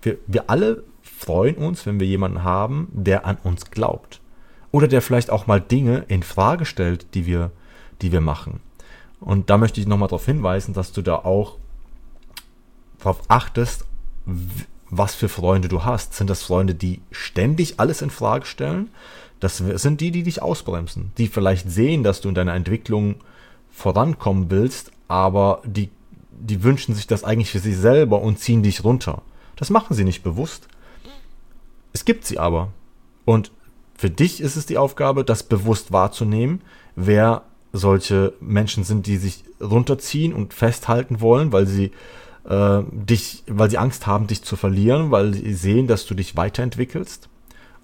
Wir, 0.00 0.18
wir 0.26 0.48
alle 0.48 0.84
freuen 1.02 1.56
uns, 1.56 1.86
wenn 1.86 2.00
wir 2.00 2.06
jemanden 2.06 2.44
haben, 2.44 2.88
der 2.92 3.26
an 3.26 3.38
uns 3.42 3.70
glaubt. 3.70 4.20
Oder 4.70 4.88
der 4.88 5.02
vielleicht 5.02 5.30
auch 5.30 5.46
mal 5.46 5.60
Dinge 5.60 6.04
in 6.08 6.22
Frage 6.22 6.64
stellt, 6.64 7.14
die 7.14 7.26
wir, 7.26 7.50
die 8.00 8.12
wir 8.12 8.20
machen. 8.20 8.60
Und 9.20 9.50
da 9.50 9.58
möchte 9.58 9.80
ich 9.80 9.86
nochmal 9.86 10.08
darauf 10.08 10.26
hinweisen, 10.26 10.74
dass 10.74 10.92
du 10.92 11.02
da 11.02 11.16
auch 11.16 11.58
darauf 12.98 13.20
achtest, 13.28 13.84
was 14.90 15.14
für 15.14 15.28
Freunde 15.28 15.68
du 15.68 15.84
hast. 15.84 16.14
Sind 16.14 16.28
das 16.30 16.42
Freunde, 16.42 16.74
die 16.74 17.00
ständig 17.10 17.78
alles 17.78 18.02
in 18.02 18.10
Frage 18.10 18.46
stellen? 18.46 18.90
Das 19.42 19.56
sind 19.56 20.00
die, 20.00 20.12
die 20.12 20.22
dich 20.22 20.40
ausbremsen, 20.40 21.10
die 21.18 21.26
vielleicht 21.26 21.68
sehen, 21.68 22.04
dass 22.04 22.20
du 22.20 22.28
in 22.28 22.36
deiner 22.36 22.54
Entwicklung 22.54 23.16
vorankommen 23.72 24.52
willst, 24.52 24.92
aber 25.08 25.62
die, 25.64 25.90
die 26.30 26.62
wünschen 26.62 26.94
sich 26.94 27.08
das 27.08 27.24
eigentlich 27.24 27.50
für 27.50 27.58
sich 27.58 27.76
selber 27.76 28.22
und 28.22 28.38
ziehen 28.38 28.62
dich 28.62 28.84
runter. 28.84 29.22
Das 29.56 29.68
machen 29.68 29.96
sie 29.96 30.04
nicht 30.04 30.22
bewusst. 30.22 30.68
Es 31.92 32.04
gibt 32.04 32.24
sie 32.24 32.38
aber. 32.38 32.68
Und 33.24 33.50
für 33.96 34.10
dich 34.10 34.40
ist 34.40 34.54
es 34.54 34.66
die 34.66 34.78
Aufgabe, 34.78 35.24
das 35.24 35.42
bewusst 35.42 35.90
wahrzunehmen, 35.90 36.60
wer 36.94 37.42
solche 37.72 38.34
Menschen 38.38 38.84
sind, 38.84 39.08
die 39.08 39.16
sich 39.16 39.42
runterziehen 39.60 40.34
und 40.34 40.54
festhalten 40.54 41.20
wollen, 41.20 41.50
weil 41.50 41.66
sie 41.66 41.90
äh, 42.48 42.82
dich, 42.92 43.42
weil 43.48 43.70
sie 43.70 43.78
Angst 43.78 44.06
haben, 44.06 44.28
dich 44.28 44.44
zu 44.44 44.54
verlieren, 44.54 45.10
weil 45.10 45.34
sie 45.34 45.52
sehen, 45.52 45.88
dass 45.88 46.06
du 46.06 46.14
dich 46.14 46.36
weiterentwickelst 46.36 47.28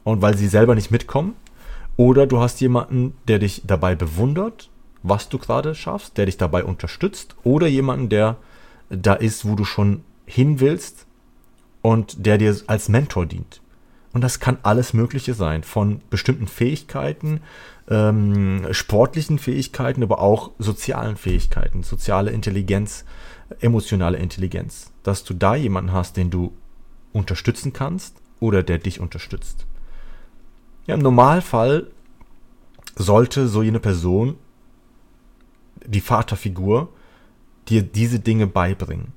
und 0.04 0.22
weil 0.22 0.36
sie 0.36 0.46
selber 0.46 0.76
nicht 0.76 0.92
mitkommen. 0.92 1.34
Oder 1.98 2.28
du 2.28 2.38
hast 2.38 2.60
jemanden, 2.60 3.14
der 3.26 3.40
dich 3.40 3.62
dabei 3.66 3.96
bewundert, 3.96 4.70
was 5.02 5.28
du 5.28 5.36
gerade 5.36 5.74
schaffst, 5.74 6.16
der 6.16 6.26
dich 6.26 6.36
dabei 6.36 6.62
unterstützt. 6.62 7.34
Oder 7.42 7.66
jemanden, 7.66 8.08
der 8.08 8.36
da 8.88 9.14
ist, 9.14 9.44
wo 9.44 9.56
du 9.56 9.64
schon 9.64 10.04
hin 10.24 10.60
willst 10.60 11.06
und 11.82 12.24
der 12.24 12.38
dir 12.38 12.56
als 12.68 12.88
Mentor 12.88 13.26
dient. 13.26 13.60
Und 14.12 14.22
das 14.22 14.38
kann 14.38 14.58
alles 14.62 14.94
Mögliche 14.94 15.34
sein, 15.34 15.64
von 15.64 16.00
bestimmten 16.08 16.46
Fähigkeiten, 16.46 17.40
ähm, 17.90 18.68
sportlichen 18.70 19.40
Fähigkeiten, 19.40 20.04
aber 20.04 20.20
auch 20.20 20.52
sozialen 20.60 21.16
Fähigkeiten, 21.16 21.82
soziale 21.82 22.30
Intelligenz, 22.30 23.04
emotionale 23.60 24.18
Intelligenz, 24.18 24.92
dass 25.02 25.24
du 25.24 25.34
da 25.34 25.56
jemanden 25.56 25.92
hast, 25.92 26.16
den 26.16 26.30
du 26.30 26.52
unterstützen 27.12 27.72
kannst 27.72 28.14
oder 28.38 28.62
der 28.62 28.78
dich 28.78 29.00
unterstützt. 29.00 29.66
Ja, 30.88 30.94
im 30.94 31.00
Normalfall 31.00 31.86
sollte 32.96 33.46
so 33.46 33.62
jene 33.62 33.78
Person, 33.78 34.36
die 35.84 36.00
Vaterfigur, 36.00 36.88
dir 37.68 37.82
diese 37.82 38.20
Dinge 38.20 38.46
beibringen. 38.46 39.12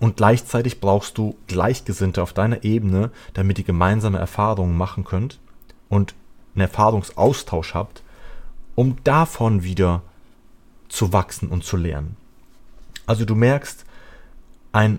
Und 0.00 0.18
gleichzeitig 0.18 0.78
brauchst 0.78 1.16
du 1.16 1.36
Gleichgesinnte 1.46 2.22
auf 2.22 2.34
deiner 2.34 2.64
Ebene, 2.64 3.10
damit 3.32 3.58
ihr 3.58 3.64
gemeinsame 3.64 4.18
Erfahrungen 4.18 4.76
machen 4.76 5.04
könnt 5.04 5.40
und 5.88 6.14
einen 6.54 6.62
Erfahrungsaustausch 6.62 7.72
habt, 7.74 8.02
um 8.74 9.02
davon 9.02 9.64
wieder 9.64 10.02
zu 10.90 11.14
wachsen 11.14 11.48
und 11.48 11.64
zu 11.64 11.78
lernen. 11.78 12.16
Also 13.06 13.24
du 13.24 13.34
merkst, 13.34 13.86
ein, 14.72 14.98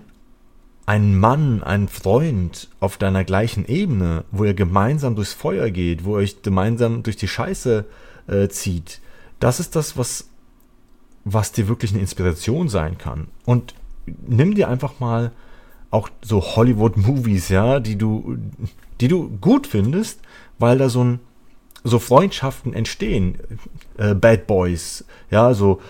ein 0.86 1.18
Mann, 1.18 1.62
ein 1.62 1.88
Freund 1.88 2.68
auf 2.80 2.96
deiner 2.96 3.24
gleichen 3.24 3.66
Ebene, 3.66 4.24
wo 4.30 4.44
ihr 4.44 4.54
gemeinsam 4.54 5.14
durchs 5.14 5.32
Feuer 5.32 5.70
geht, 5.70 6.04
wo 6.04 6.16
ihr 6.16 6.22
euch 6.22 6.42
gemeinsam 6.42 7.02
durch 7.02 7.16
die 7.16 7.28
Scheiße 7.28 7.84
äh, 8.26 8.48
zieht, 8.48 9.00
das 9.38 9.60
ist 9.60 9.76
das, 9.76 9.96
was, 9.96 10.28
was 11.24 11.52
dir 11.52 11.68
wirklich 11.68 11.92
eine 11.92 12.00
Inspiration 12.00 12.68
sein 12.68 12.98
kann. 12.98 13.28
Und 13.44 13.74
nimm 14.26 14.54
dir 14.54 14.68
einfach 14.68 15.00
mal 15.00 15.32
auch 15.90 16.08
so 16.22 16.40
Hollywood-Movies, 16.40 17.48
ja, 17.48 17.78
die 17.78 17.96
du, 17.96 18.38
die 19.00 19.08
du 19.08 19.28
gut 19.40 19.66
findest, 19.66 20.20
weil 20.58 20.78
da 20.78 20.88
so 20.88 21.04
ein 21.04 21.20
so 21.84 21.98
Freundschaften 21.98 22.72
entstehen. 22.72 23.38
Äh, 23.98 24.14
Bad 24.14 24.46
Boys, 24.46 25.04
ja, 25.30 25.54
so 25.54 25.80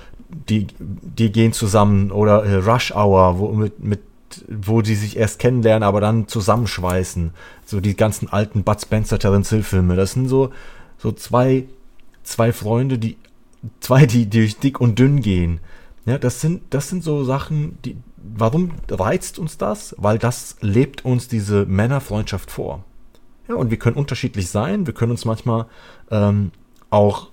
die, 0.48 0.66
die 0.78 1.30
gehen 1.30 1.52
zusammen 1.52 2.10
oder 2.10 2.44
äh, 2.44 2.56
Rush 2.56 2.92
Hour, 2.92 3.38
wo, 3.38 3.52
mit, 3.52 3.82
mit, 3.84 4.00
wo 4.48 4.82
die 4.82 4.94
sich 4.94 5.16
erst 5.16 5.38
kennenlernen, 5.38 5.82
aber 5.82 6.00
dann 6.00 6.28
zusammenschweißen. 6.28 7.32
So 7.64 7.80
die 7.80 7.96
ganzen 7.96 8.28
alten 8.28 8.64
Bud 8.64 8.80
Spencer, 8.80 9.18
Terence 9.18 9.50
Hill 9.50 9.62
Filme. 9.62 9.96
Das 9.96 10.12
sind 10.12 10.28
so, 10.28 10.52
so 10.98 11.12
zwei, 11.12 11.64
zwei 12.22 12.52
Freunde, 12.52 12.98
die, 12.98 13.16
zwei, 13.80 14.06
die 14.06 14.28
durch 14.28 14.58
dick 14.58 14.80
und 14.80 14.98
dünn 14.98 15.20
gehen. 15.20 15.60
Ja, 16.04 16.18
das 16.18 16.40
sind, 16.40 16.62
das 16.70 16.88
sind 16.88 17.04
so 17.04 17.24
Sachen, 17.24 17.78
die, 17.84 17.96
warum 18.16 18.72
reizt 18.90 19.38
uns 19.38 19.58
das? 19.58 19.94
Weil 19.98 20.18
das 20.18 20.56
lebt 20.60 21.04
uns 21.04 21.28
diese 21.28 21.64
Männerfreundschaft 21.66 22.50
vor. 22.50 22.84
Ja, 23.48 23.54
und 23.54 23.70
wir 23.70 23.78
können 23.78 23.96
unterschiedlich 23.96 24.48
sein. 24.50 24.86
Wir 24.86 24.94
können 24.94 25.12
uns 25.12 25.24
manchmal 25.24 25.66
ähm, 26.10 26.52
auch 26.90 27.28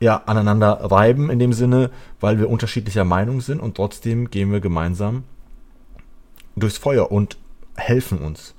ja, 0.00 0.22
aneinander 0.26 0.72
reiben 0.90 1.30
in 1.30 1.38
dem 1.38 1.52
Sinne, 1.52 1.90
weil 2.20 2.38
wir 2.38 2.48
unterschiedlicher 2.48 3.04
Meinung 3.04 3.40
sind 3.40 3.60
und 3.60 3.76
trotzdem 3.76 4.30
gehen 4.30 4.52
wir 4.52 4.60
gemeinsam 4.60 5.24
durchs 6.60 6.78
Feuer 6.78 7.10
und 7.10 7.38
helfen 7.76 8.18
uns. 8.18 8.54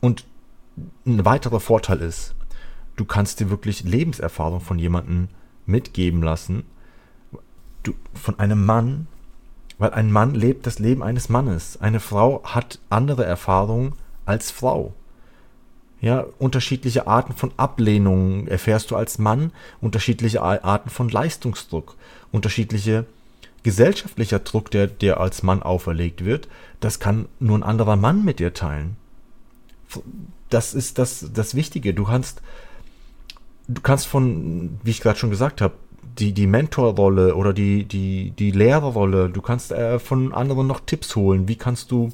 Und 0.00 0.24
ein 1.06 1.24
weiterer 1.24 1.60
Vorteil 1.60 2.00
ist, 2.00 2.34
du 2.96 3.04
kannst 3.04 3.40
dir 3.40 3.50
wirklich 3.50 3.84
Lebenserfahrung 3.84 4.60
von 4.60 4.78
jemandem 4.78 5.28
mitgeben 5.66 6.22
lassen, 6.22 6.64
du, 7.82 7.94
von 8.14 8.38
einem 8.38 8.64
Mann, 8.64 9.06
weil 9.78 9.90
ein 9.90 10.12
Mann 10.12 10.34
lebt 10.34 10.66
das 10.66 10.78
Leben 10.78 11.02
eines 11.02 11.28
Mannes. 11.28 11.80
Eine 11.80 12.00
Frau 12.00 12.42
hat 12.44 12.78
andere 12.90 13.24
Erfahrungen 13.24 13.94
als 14.24 14.50
Frau. 14.50 14.94
Ja, 16.00 16.26
unterschiedliche 16.38 17.06
Arten 17.06 17.32
von 17.32 17.52
Ablehnung 17.56 18.46
erfährst 18.46 18.90
du 18.90 18.96
als 18.96 19.18
Mann, 19.18 19.52
unterschiedliche 19.80 20.42
Arten 20.42 20.90
von 20.90 21.08
Leistungsdruck, 21.08 21.96
unterschiedliche 22.30 23.06
gesellschaftlicher 23.64 24.38
Druck, 24.38 24.70
der 24.70 24.86
dir 24.86 25.18
als 25.18 25.42
Mann 25.42 25.62
auferlegt 25.62 26.24
wird, 26.24 26.48
das 26.78 27.00
kann 27.00 27.26
nur 27.40 27.58
ein 27.58 27.64
anderer 27.64 27.96
Mann 27.96 28.24
mit 28.24 28.38
dir 28.38 28.54
teilen. 28.54 28.96
Das 30.50 30.74
ist 30.74 30.98
das, 30.98 31.30
das 31.34 31.56
Wichtige. 31.56 31.94
Du 31.94 32.04
kannst, 32.04 32.42
du 33.66 33.80
kannst 33.80 34.06
von, 34.06 34.78
wie 34.84 34.90
ich 34.90 35.00
gerade 35.00 35.18
schon 35.18 35.30
gesagt 35.30 35.60
habe, 35.60 35.74
die, 36.18 36.32
die 36.32 36.46
Mentorrolle 36.46 37.34
oder 37.34 37.52
die, 37.52 37.84
die, 37.84 38.30
die 38.30 38.52
Lehrerrolle, 38.52 39.30
du 39.30 39.42
kannst 39.42 39.72
äh, 39.72 39.98
von 39.98 40.32
anderen 40.32 40.66
noch 40.66 40.80
Tipps 40.80 41.16
holen. 41.16 41.48
Wie 41.48 41.56
kannst 41.56 41.90
du 41.90 42.10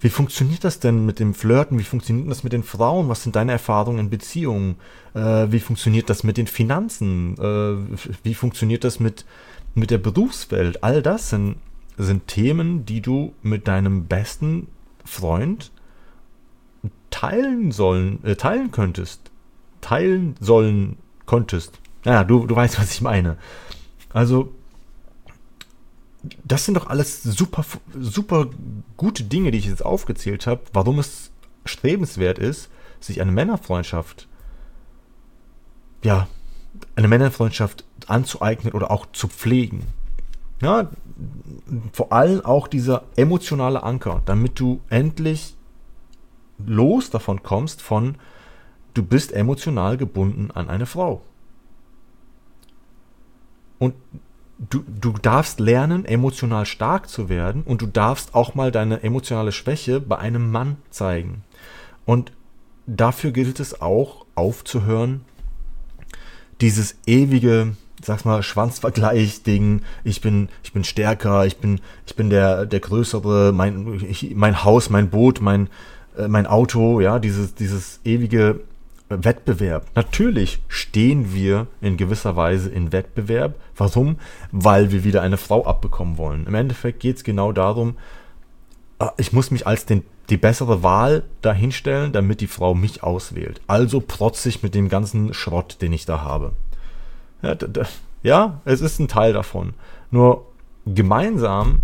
wie 0.00 0.10
funktioniert 0.10 0.62
das 0.62 0.78
denn 0.78 1.06
mit 1.06 1.18
dem 1.20 1.32
Flirten? 1.32 1.78
Wie 1.78 1.84
funktioniert 1.84 2.30
das 2.30 2.44
mit 2.44 2.52
den 2.52 2.62
Frauen? 2.62 3.08
Was 3.08 3.22
sind 3.22 3.34
deine 3.34 3.52
Erfahrungen 3.52 3.98
in 3.98 4.10
Beziehungen? 4.10 4.76
Äh, 5.14 5.50
wie 5.50 5.60
funktioniert 5.60 6.10
das 6.10 6.22
mit 6.22 6.36
den 6.36 6.46
Finanzen? 6.46 7.34
Äh, 7.38 7.98
wie 8.22 8.34
funktioniert 8.34 8.84
das 8.84 9.00
mit, 9.00 9.24
mit 9.74 9.90
der 9.90 9.98
Berufswelt? 9.98 10.84
All 10.84 11.00
das 11.00 11.30
sind, 11.30 11.56
sind 11.96 12.26
Themen, 12.26 12.84
die 12.84 13.00
du 13.00 13.32
mit 13.42 13.68
deinem 13.68 14.06
besten 14.06 14.68
Freund 15.04 15.70
teilen 17.08 17.72
sollen, 17.72 18.22
äh, 18.24 18.36
teilen 18.36 18.70
könntest. 18.72 19.30
Teilen 19.80 20.34
sollen 20.40 20.98
konntest. 21.24 21.80
Naja, 22.04 22.22
du, 22.24 22.46
du 22.46 22.54
weißt, 22.54 22.78
was 22.78 22.92
ich 22.92 23.00
meine. 23.00 23.38
Also, 24.12 24.52
das 26.44 26.64
sind 26.64 26.76
doch 26.76 26.88
alles 26.88 27.22
super, 27.22 27.64
super 27.98 28.48
gute 28.96 29.24
Dinge, 29.24 29.50
die 29.50 29.58
ich 29.58 29.66
jetzt 29.66 29.84
aufgezählt 29.84 30.46
habe, 30.46 30.62
warum 30.72 30.98
es 30.98 31.30
strebenswert 31.64 32.38
ist, 32.38 32.70
sich 33.00 33.20
eine 33.20 33.32
Männerfreundschaft, 33.32 34.28
ja, 36.02 36.28
eine 36.94 37.08
Männerfreundschaft 37.08 37.84
anzueignen 38.06 38.72
oder 38.72 38.90
auch 38.90 39.06
zu 39.12 39.28
pflegen. 39.28 39.86
Ja, 40.62 40.90
vor 41.92 42.12
allem 42.12 42.44
auch 42.44 42.66
dieser 42.66 43.04
emotionale 43.16 43.82
Anker, 43.82 44.22
damit 44.24 44.58
du 44.58 44.80
endlich 44.88 45.54
los 46.58 47.10
davon 47.10 47.42
kommst 47.42 47.82
von, 47.82 48.16
du 48.94 49.02
bist 49.02 49.32
emotional 49.32 49.98
gebunden 49.98 50.50
an 50.50 50.70
eine 50.70 50.86
Frau. 50.86 51.22
Und 53.78 53.94
du, 54.58 54.84
du 54.86 55.12
darfst 55.12 55.60
lernen, 55.60 56.04
emotional 56.04 56.66
stark 56.66 57.08
zu 57.08 57.28
werden 57.28 57.62
und 57.62 57.82
du 57.82 57.86
darfst 57.86 58.34
auch 58.34 58.54
mal 58.54 58.70
deine 58.72 59.02
emotionale 59.02 59.52
Schwäche 59.52 60.00
bei 60.00 60.18
einem 60.18 60.50
Mann 60.50 60.76
zeigen. 60.90 61.42
Und 62.04 62.32
dafür 62.86 63.32
gilt 63.32 63.60
es 63.60 63.80
auch 63.80 64.26
aufzuhören, 64.34 65.22
dieses 66.60 66.96
ewige 67.06 67.76
sag's 68.02 68.24
mal, 68.24 68.42
Schwanzvergleich-Ding, 68.42 69.82
ich 70.04 70.20
bin, 70.20 70.48
ich 70.62 70.72
bin 70.72 70.84
stärker, 70.84 71.46
ich 71.46 71.56
bin, 71.58 71.80
ich 72.06 72.14
bin 72.14 72.30
der, 72.30 72.66
der 72.66 72.80
Größere, 72.80 73.52
mein, 73.52 74.00
ich, 74.08 74.34
mein 74.34 74.64
Haus, 74.64 74.90
mein 74.90 75.10
Boot, 75.10 75.40
mein, 75.40 75.68
äh, 76.16 76.28
mein 76.28 76.46
Auto, 76.46 77.00
ja, 77.00 77.18
dieses, 77.18 77.54
dieses 77.54 78.00
ewige 78.04 78.60
Wettbewerb. 79.08 79.86
Natürlich 79.94 80.60
stehen 80.68 81.32
wir 81.32 81.68
in 81.80 81.96
gewisser 81.96 82.36
Weise 82.36 82.70
in 82.70 82.92
Wettbewerb. 82.92 83.54
Warum? 83.76 84.18
Weil 84.50 84.90
wir 84.90 85.04
wieder 85.04 85.22
eine 85.22 85.36
Frau 85.36 85.64
abbekommen 85.64 86.18
wollen. 86.18 86.46
Im 86.46 86.54
Endeffekt 86.54 87.00
geht 87.00 87.16
es 87.16 87.24
genau 87.24 87.52
darum, 87.52 87.96
äh, 88.98 89.08
ich 89.16 89.32
muss 89.32 89.50
mich 89.50 89.66
als 89.66 89.86
den, 89.86 90.02
die 90.28 90.36
bessere 90.36 90.82
Wahl 90.82 91.24
dahinstellen, 91.42 92.12
damit 92.12 92.40
die 92.40 92.46
Frau 92.46 92.74
mich 92.74 93.02
auswählt. 93.02 93.60
Also 93.66 94.00
protzig 94.00 94.62
mit 94.62 94.74
dem 94.74 94.88
ganzen 94.88 95.34
Schrott, 95.34 95.78
den 95.80 95.92
ich 95.92 96.06
da 96.06 96.22
habe. 96.22 96.52
Ja, 97.42 97.56
ja, 98.22 98.60
es 98.64 98.80
ist 98.80 98.98
ein 98.98 99.08
Teil 99.08 99.32
davon. 99.32 99.74
Nur 100.10 100.46
gemeinsam 100.84 101.82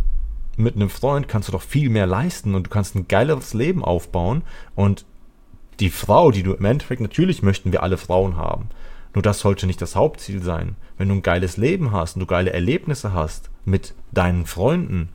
mit 0.57 0.75
einem 0.75 0.91
Freund 0.91 1.29
kannst 1.29 1.49
du 1.49 1.53
doch 1.53 1.63
viel 1.63 1.89
mehr 1.89 2.07
leisten 2.07 2.55
und 2.55 2.67
du 2.67 2.71
kannst 2.71 2.95
ein 2.95 3.09
geileres 3.09 3.55
Leben 3.55 3.85
aufbauen 3.85 4.43
und 4.75 5.05
die 5.81 5.91
Frau, 5.91 6.31
die 6.31 6.43
du 6.43 6.55
im 6.55 6.65
Endeffekt, 6.65 7.01
natürlich 7.01 7.43
möchten 7.43 7.73
wir 7.73 7.83
alle 7.83 7.97
Frauen 7.97 8.37
haben. 8.37 8.69
Nur 9.15 9.23
das 9.23 9.41
sollte 9.41 9.67
nicht 9.67 9.83
das 9.83 9.97
Hauptziel 9.97 10.43
sein. 10.43 10.77
Wenn 10.97 11.09
du 11.09 11.15
ein 11.15 11.23
geiles 11.23 11.57
Leben 11.57 11.93
hast 11.93 12.17
und 12.17 12.21
du 12.21 12.27
geile 12.27 12.53
Erlebnisse 12.53 13.13
hast 13.13 13.51
mit 13.65 13.95
deinen 14.11 14.47
Freunden, 14.47 15.11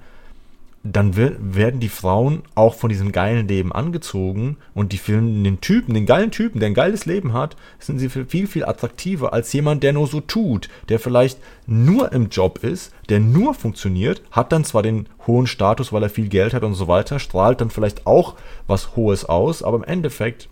dann 0.84 1.16
werden 1.16 1.80
die 1.80 1.90
Frauen 1.90 2.44
auch 2.56 2.76
von 2.76 2.90
diesem 2.90 3.12
geilen 3.12 3.48
Leben 3.48 3.74
angezogen 3.74 4.58
und 4.74 4.94
die 4.94 4.98
finden 4.98 5.44
den 5.44 5.60
Typen, 5.60 5.94
den 5.94 6.06
geilen 6.06 6.32
Typen, 6.32 6.60
der 6.60 6.68
ein 6.68 6.76
geiles 6.76 7.06
Leben 7.06 7.34
hat, 7.34 7.58
sind 7.80 8.00
sie 8.00 8.10
viel, 8.10 8.48
viel 8.48 8.66
attraktiver 8.66 9.34
als 9.34 9.52
jemand, 9.54 9.84
der 9.84 9.94
nur 9.94 10.08
so 10.08 10.22
tut, 10.22 10.70
der 10.88 11.00
vielleicht 11.00 11.40
nur 11.66 12.12
im 12.14 12.30
Job 12.30 12.64
ist, 12.64 12.94
der 13.10 13.20
nur 13.20 13.54
funktioniert, 13.54 14.22
hat 14.32 14.52
dann 14.52 14.64
zwar 14.64 14.84
den 14.84 15.08
hohen 15.26 15.48
Status, 15.48 15.92
weil 15.92 16.04
er 16.04 16.10
viel 16.10 16.30
Geld 16.30 16.54
hat 16.54 16.64
und 16.64 16.76
so 16.76 16.88
weiter, 16.88 17.20
strahlt 17.20 17.60
dann 17.60 17.70
vielleicht 17.70 18.08
auch 18.08 18.36
was 18.68 18.96
Hohes 18.96 19.26
aus, 19.26 19.64
aber 19.64 19.78
im 19.78 19.84
Endeffekt 19.84 20.48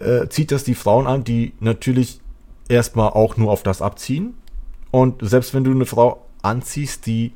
äh, 0.00 0.28
zieht 0.28 0.50
das 0.50 0.64
die 0.64 0.74
Frauen 0.74 1.06
an, 1.06 1.24
die 1.24 1.52
natürlich 1.60 2.20
erstmal 2.68 3.10
auch 3.10 3.36
nur 3.36 3.50
auf 3.50 3.62
das 3.62 3.80
abziehen. 3.80 4.34
Und 4.90 5.26
selbst 5.26 5.54
wenn 5.54 5.64
du 5.64 5.70
eine 5.70 5.86
Frau 5.86 6.26
anziehst, 6.42 7.06
die 7.06 7.32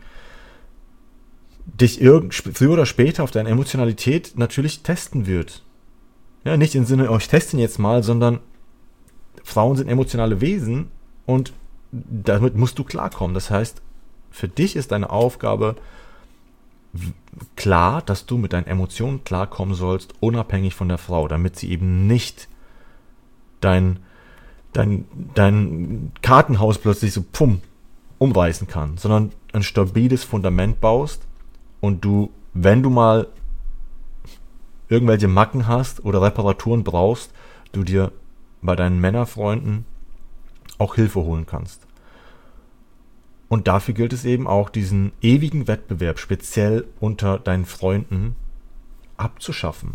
dich 1.67 2.01
irgend, 2.01 2.35
früher 2.35 2.73
oder 2.73 2.87
später 2.87 3.25
auf 3.25 3.31
deine 3.31 3.49
Emotionalität 3.51 4.33
natürlich 4.37 4.83
testen 4.83 5.27
wird. 5.27 5.63
Ja, 6.45 6.57
nicht 6.57 6.75
im 6.75 6.85
Sinne, 6.85 7.11
oh, 7.11 7.17
ich 7.17 7.29
teste 7.29 7.57
ihn 7.57 7.61
jetzt 7.61 7.79
mal, 7.79 8.03
sondern 8.03 8.39
Frauen 9.43 9.77
sind 9.77 9.89
emotionale 9.89 10.41
Wesen 10.41 10.89
und 11.27 11.53
damit 11.93 12.57
musst 12.57 12.79
du 12.79 12.85
klarkommen. 12.85 13.35
Das 13.35 13.51
heißt, 13.51 13.83
für 14.31 14.49
dich 14.49 14.77
ist 14.77 14.93
deine 14.93 15.11
Aufgabe 15.11 15.77
klar, 17.57 18.03
dass 18.03 18.27
du 18.27 18.39
mit 18.39 18.53
deinen 18.53 18.67
Emotionen 18.67 19.25
klarkommen 19.25 19.75
sollst, 19.75 20.15
unabhängig 20.21 20.75
von 20.75 20.89
der 20.89 20.99
Frau, 20.99 21.29
damit 21.29 21.57
sie 21.57 21.71
eben 21.71 22.07
nicht 22.07 22.49
dein, 23.61 23.99
dein, 24.73 25.05
dein 25.35 26.13
Kartenhaus 26.23 26.79
plötzlich 26.79 27.13
so 27.13 27.25
pum 27.31 27.61
umreißen 28.19 28.67
kann, 28.67 28.97
sondern 28.97 29.33
ein 29.53 29.63
stabiles 29.63 30.25
Fundament 30.25 30.81
baust, 30.81 31.23
und 31.81 32.05
du, 32.05 32.31
wenn 32.55 32.83
du 32.83 32.91
mal 32.91 33.29
irgendwelche 34.89 35.29
Macken 35.29 35.67
hast 35.67 36.05
oder 36.05 36.23
Reparaturen 36.23 36.85
brauchst, 36.85 37.33
du 37.73 37.83
dir 37.83 38.13
bei 38.63 38.77
deinen 38.77 39.01
Männerfreunden 39.01 39.85
auch 40.79 40.95
Hilfe 40.95 41.21
holen 41.21 41.47
kannst. 41.47 41.87
Und 43.49 43.69
dafür 43.69 43.95
gilt 43.95 44.13
es 44.13 44.25
eben 44.25 44.47
auch, 44.47 44.71
diesen 44.71 45.13
ewigen 45.23 45.69
Wettbewerb 45.69 46.19
speziell 46.19 46.85
unter 47.01 47.39
deinen 47.39 47.65
Freunden 47.65 48.35
abzuschaffen. 49.17 49.95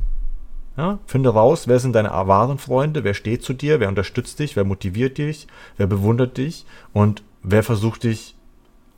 Ja, 0.77 0.99
finde 1.05 1.31
raus, 1.31 1.67
wer 1.67 1.79
sind 1.79 1.93
deine 1.93 2.11
wahren 2.11 2.57
Freunde, 2.57 3.03
wer 3.03 3.13
steht 3.13 3.43
zu 3.43 3.53
dir, 3.53 3.81
wer 3.81 3.89
unterstützt 3.89 4.39
dich, 4.39 4.55
wer 4.55 4.63
motiviert 4.63 5.17
dich, 5.17 5.47
wer 5.75 5.85
bewundert 5.85 6.37
dich 6.37 6.65
und 6.93 7.23
wer 7.43 7.61
versucht 7.61 8.03
dich 8.03 8.35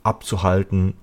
abzuhalten, 0.04 0.94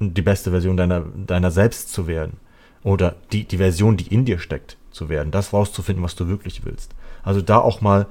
die 0.00 0.22
beste 0.22 0.50
Version 0.50 0.76
deiner, 0.76 1.00
deiner 1.00 1.50
selbst 1.50 1.92
zu 1.92 2.06
werden. 2.06 2.38
Oder 2.82 3.16
die, 3.32 3.44
die 3.44 3.56
Version, 3.56 3.96
die 3.96 4.12
in 4.12 4.24
dir 4.24 4.38
steckt, 4.38 4.76
zu 4.90 5.08
werden. 5.08 5.30
Das 5.30 5.52
rauszufinden, 5.52 6.04
was 6.04 6.14
du 6.14 6.28
wirklich 6.28 6.64
willst. 6.64 6.94
Also 7.22 7.40
da 7.40 7.58
auch 7.58 7.80
mal 7.80 8.06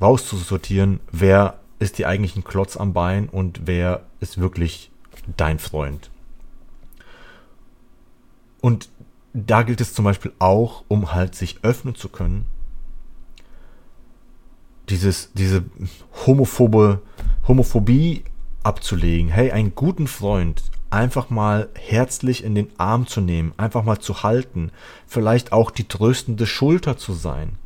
rauszusortieren, 0.00 1.00
wer 1.12 1.58
ist 1.78 1.98
dir 1.98 2.08
eigentlich 2.08 2.36
ein 2.36 2.44
Klotz 2.44 2.76
am 2.76 2.92
Bein 2.92 3.28
und 3.28 3.62
wer 3.66 4.02
ist 4.20 4.38
wirklich 4.38 4.90
dein 5.36 5.58
Freund. 5.58 6.10
Und 8.60 8.88
da 9.32 9.62
gilt 9.62 9.80
es 9.80 9.94
zum 9.94 10.04
Beispiel 10.04 10.32
auch, 10.38 10.84
um 10.88 11.12
halt 11.12 11.34
sich 11.34 11.58
öffnen 11.62 11.94
zu 11.94 12.08
können, 12.08 12.46
dieses, 14.88 15.32
diese 15.34 15.64
homophobe 16.26 17.02
Homophobie 17.46 18.24
abzulegen. 18.62 19.30
Hey, 19.30 19.50
einen 19.50 19.74
guten 19.74 20.06
Freund, 20.06 20.62
einfach 20.90 21.30
mal 21.30 21.68
herzlich 21.74 22.44
in 22.44 22.54
den 22.54 22.70
Arm 22.78 23.06
zu 23.06 23.20
nehmen, 23.20 23.52
einfach 23.56 23.84
mal 23.84 23.98
zu 23.98 24.22
halten, 24.22 24.70
vielleicht 25.06 25.52
auch 25.52 25.70
die 25.70 25.86
tröstende 25.86 26.46
Schulter 26.46 26.96
zu 26.96 27.12
sein. 27.12 27.58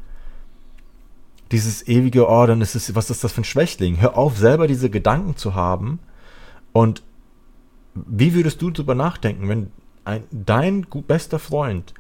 Dieses 1.52 1.87
ewige, 1.87 2.28
oh, 2.28 2.44
ist 2.44 2.94
was 2.94 3.11
ist 3.11 3.24
das 3.24 3.32
für 3.32 3.42
ein 3.42 3.44
Schwächling? 3.44 4.00
Hör 4.00 4.16
auf, 4.16 4.38
selber 4.38 4.66
diese 4.66 4.90
Gedanken 4.90 5.37
zu 5.37 5.54
haben. 5.54 5.98
Und 6.72 7.02
wie 7.94 8.35
würdest 8.35 8.62
du 8.62 8.70
darüber 8.70 8.94
nachdenken, 8.94 9.48
wenn 9.48 9.70
ein, 10.04 10.24
dein 10.30 10.87
bester 11.06 11.38
Freund, 11.38 11.92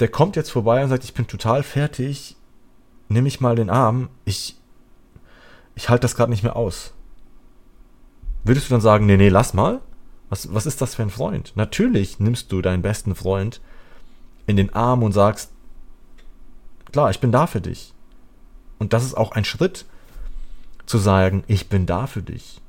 der 0.00 0.08
kommt 0.08 0.36
jetzt 0.36 0.50
vorbei 0.50 0.82
und 0.82 0.88
sagt, 0.88 1.04
ich 1.04 1.14
bin 1.14 1.26
total 1.26 1.62
fertig, 1.62 2.36
nimm 3.08 3.24
mich 3.24 3.40
mal 3.40 3.56
den 3.56 3.70
Arm, 3.70 4.08
ich, 4.24 4.56
ich 5.74 5.88
halte 5.88 6.02
das 6.02 6.16
gerade 6.16 6.30
nicht 6.30 6.42
mehr 6.42 6.56
aus. 6.56 6.94
Würdest 8.42 8.68
du 8.68 8.74
dann 8.74 8.80
sagen, 8.80 9.06
nee, 9.06 9.16
nee, 9.16 9.28
lass 9.28 9.54
mal? 9.54 9.80
Was, 10.32 10.54
was 10.54 10.64
ist 10.64 10.80
das 10.80 10.94
für 10.94 11.02
ein 11.02 11.10
Freund? 11.10 11.52
Natürlich 11.56 12.18
nimmst 12.18 12.50
du 12.52 12.62
deinen 12.62 12.80
besten 12.80 13.14
Freund 13.14 13.60
in 14.46 14.56
den 14.56 14.72
Arm 14.72 15.02
und 15.02 15.12
sagst, 15.12 15.50
klar, 16.90 17.10
ich 17.10 17.20
bin 17.20 17.32
da 17.32 17.46
für 17.46 17.60
dich. 17.60 17.92
Und 18.78 18.94
das 18.94 19.04
ist 19.04 19.14
auch 19.14 19.32
ein 19.32 19.44
Schritt 19.44 19.84
zu 20.86 20.96
sagen, 20.96 21.44
ich 21.48 21.68
bin 21.68 21.84
da 21.84 22.06
für 22.06 22.22
dich. 22.22 22.62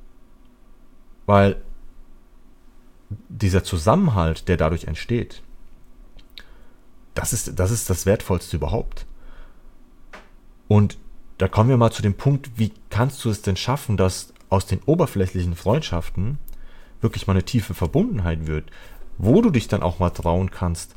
Weil 1.25 1.55
dieser 3.29 3.63
Zusammenhalt, 3.63 4.49
der 4.49 4.57
dadurch 4.57 4.83
entsteht, 4.83 5.41
das 7.13 7.31
ist, 7.31 7.57
das 7.57 7.71
ist 7.71 7.89
das 7.89 8.05
Wertvollste 8.05 8.57
überhaupt. 8.57 9.05
Und 10.67 10.97
da 11.37 11.47
kommen 11.47 11.69
wir 11.69 11.77
mal 11.77 11.91
zu 11.93 12.01
dem 12.01 12.15
Punkt, 12.15 12.51
wie 12.57 12.73
kannst 12.89 13.23
du 13.23 13.29
es 13.29 13.41
denn 13.41 13.55
schaffen, 13.55 13.95
dass 13.95 14.33
aus 14.49 14.65
den 14.65 14.81
oberflächlichen 14.83 15.55
Freundschaften 15.55 16.39
wirklich 17.03 17.27
mal 17.27 17.33
eine 17.33 17.43
tiefe 17.43 17.73
Verbundenheit 17.73 18.47
wird, 18.47 18.65
wo 19.17 19.41
du 19.41 19.49
dich 19.49 19.67
dann 19.67 19.83
auch 19.83 19.99
mal 19.99 20.09
trauen 20.09 20.49
kannst, 20.49 20.95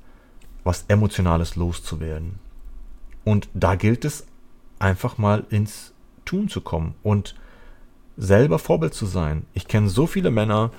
was 0.65 0.85
Emotionales 0.89 1.57
loszuwerden. 1.57 2.39
Und 3.25 3.49
da 3.55 3.75
gilt 3.75 4.05
es 4.05 4.27
einfach 4.79 5.19
mal 5.19 5.45
ins 5.51 5.93
Tun 6.25 6.49
zu 6.49 6.61
kommen 6.61 6.95
und 7.03 7.35
selber 8.17 8.59
Vorbild 8.59 8.95
zu 8.95 9.07
sein. 9.07 9.45
Ich 9.53 9.69
kenne 9.69 9.89
so 9.89 10.07
viele 10.07 10.31
Männer, 10.31 10.71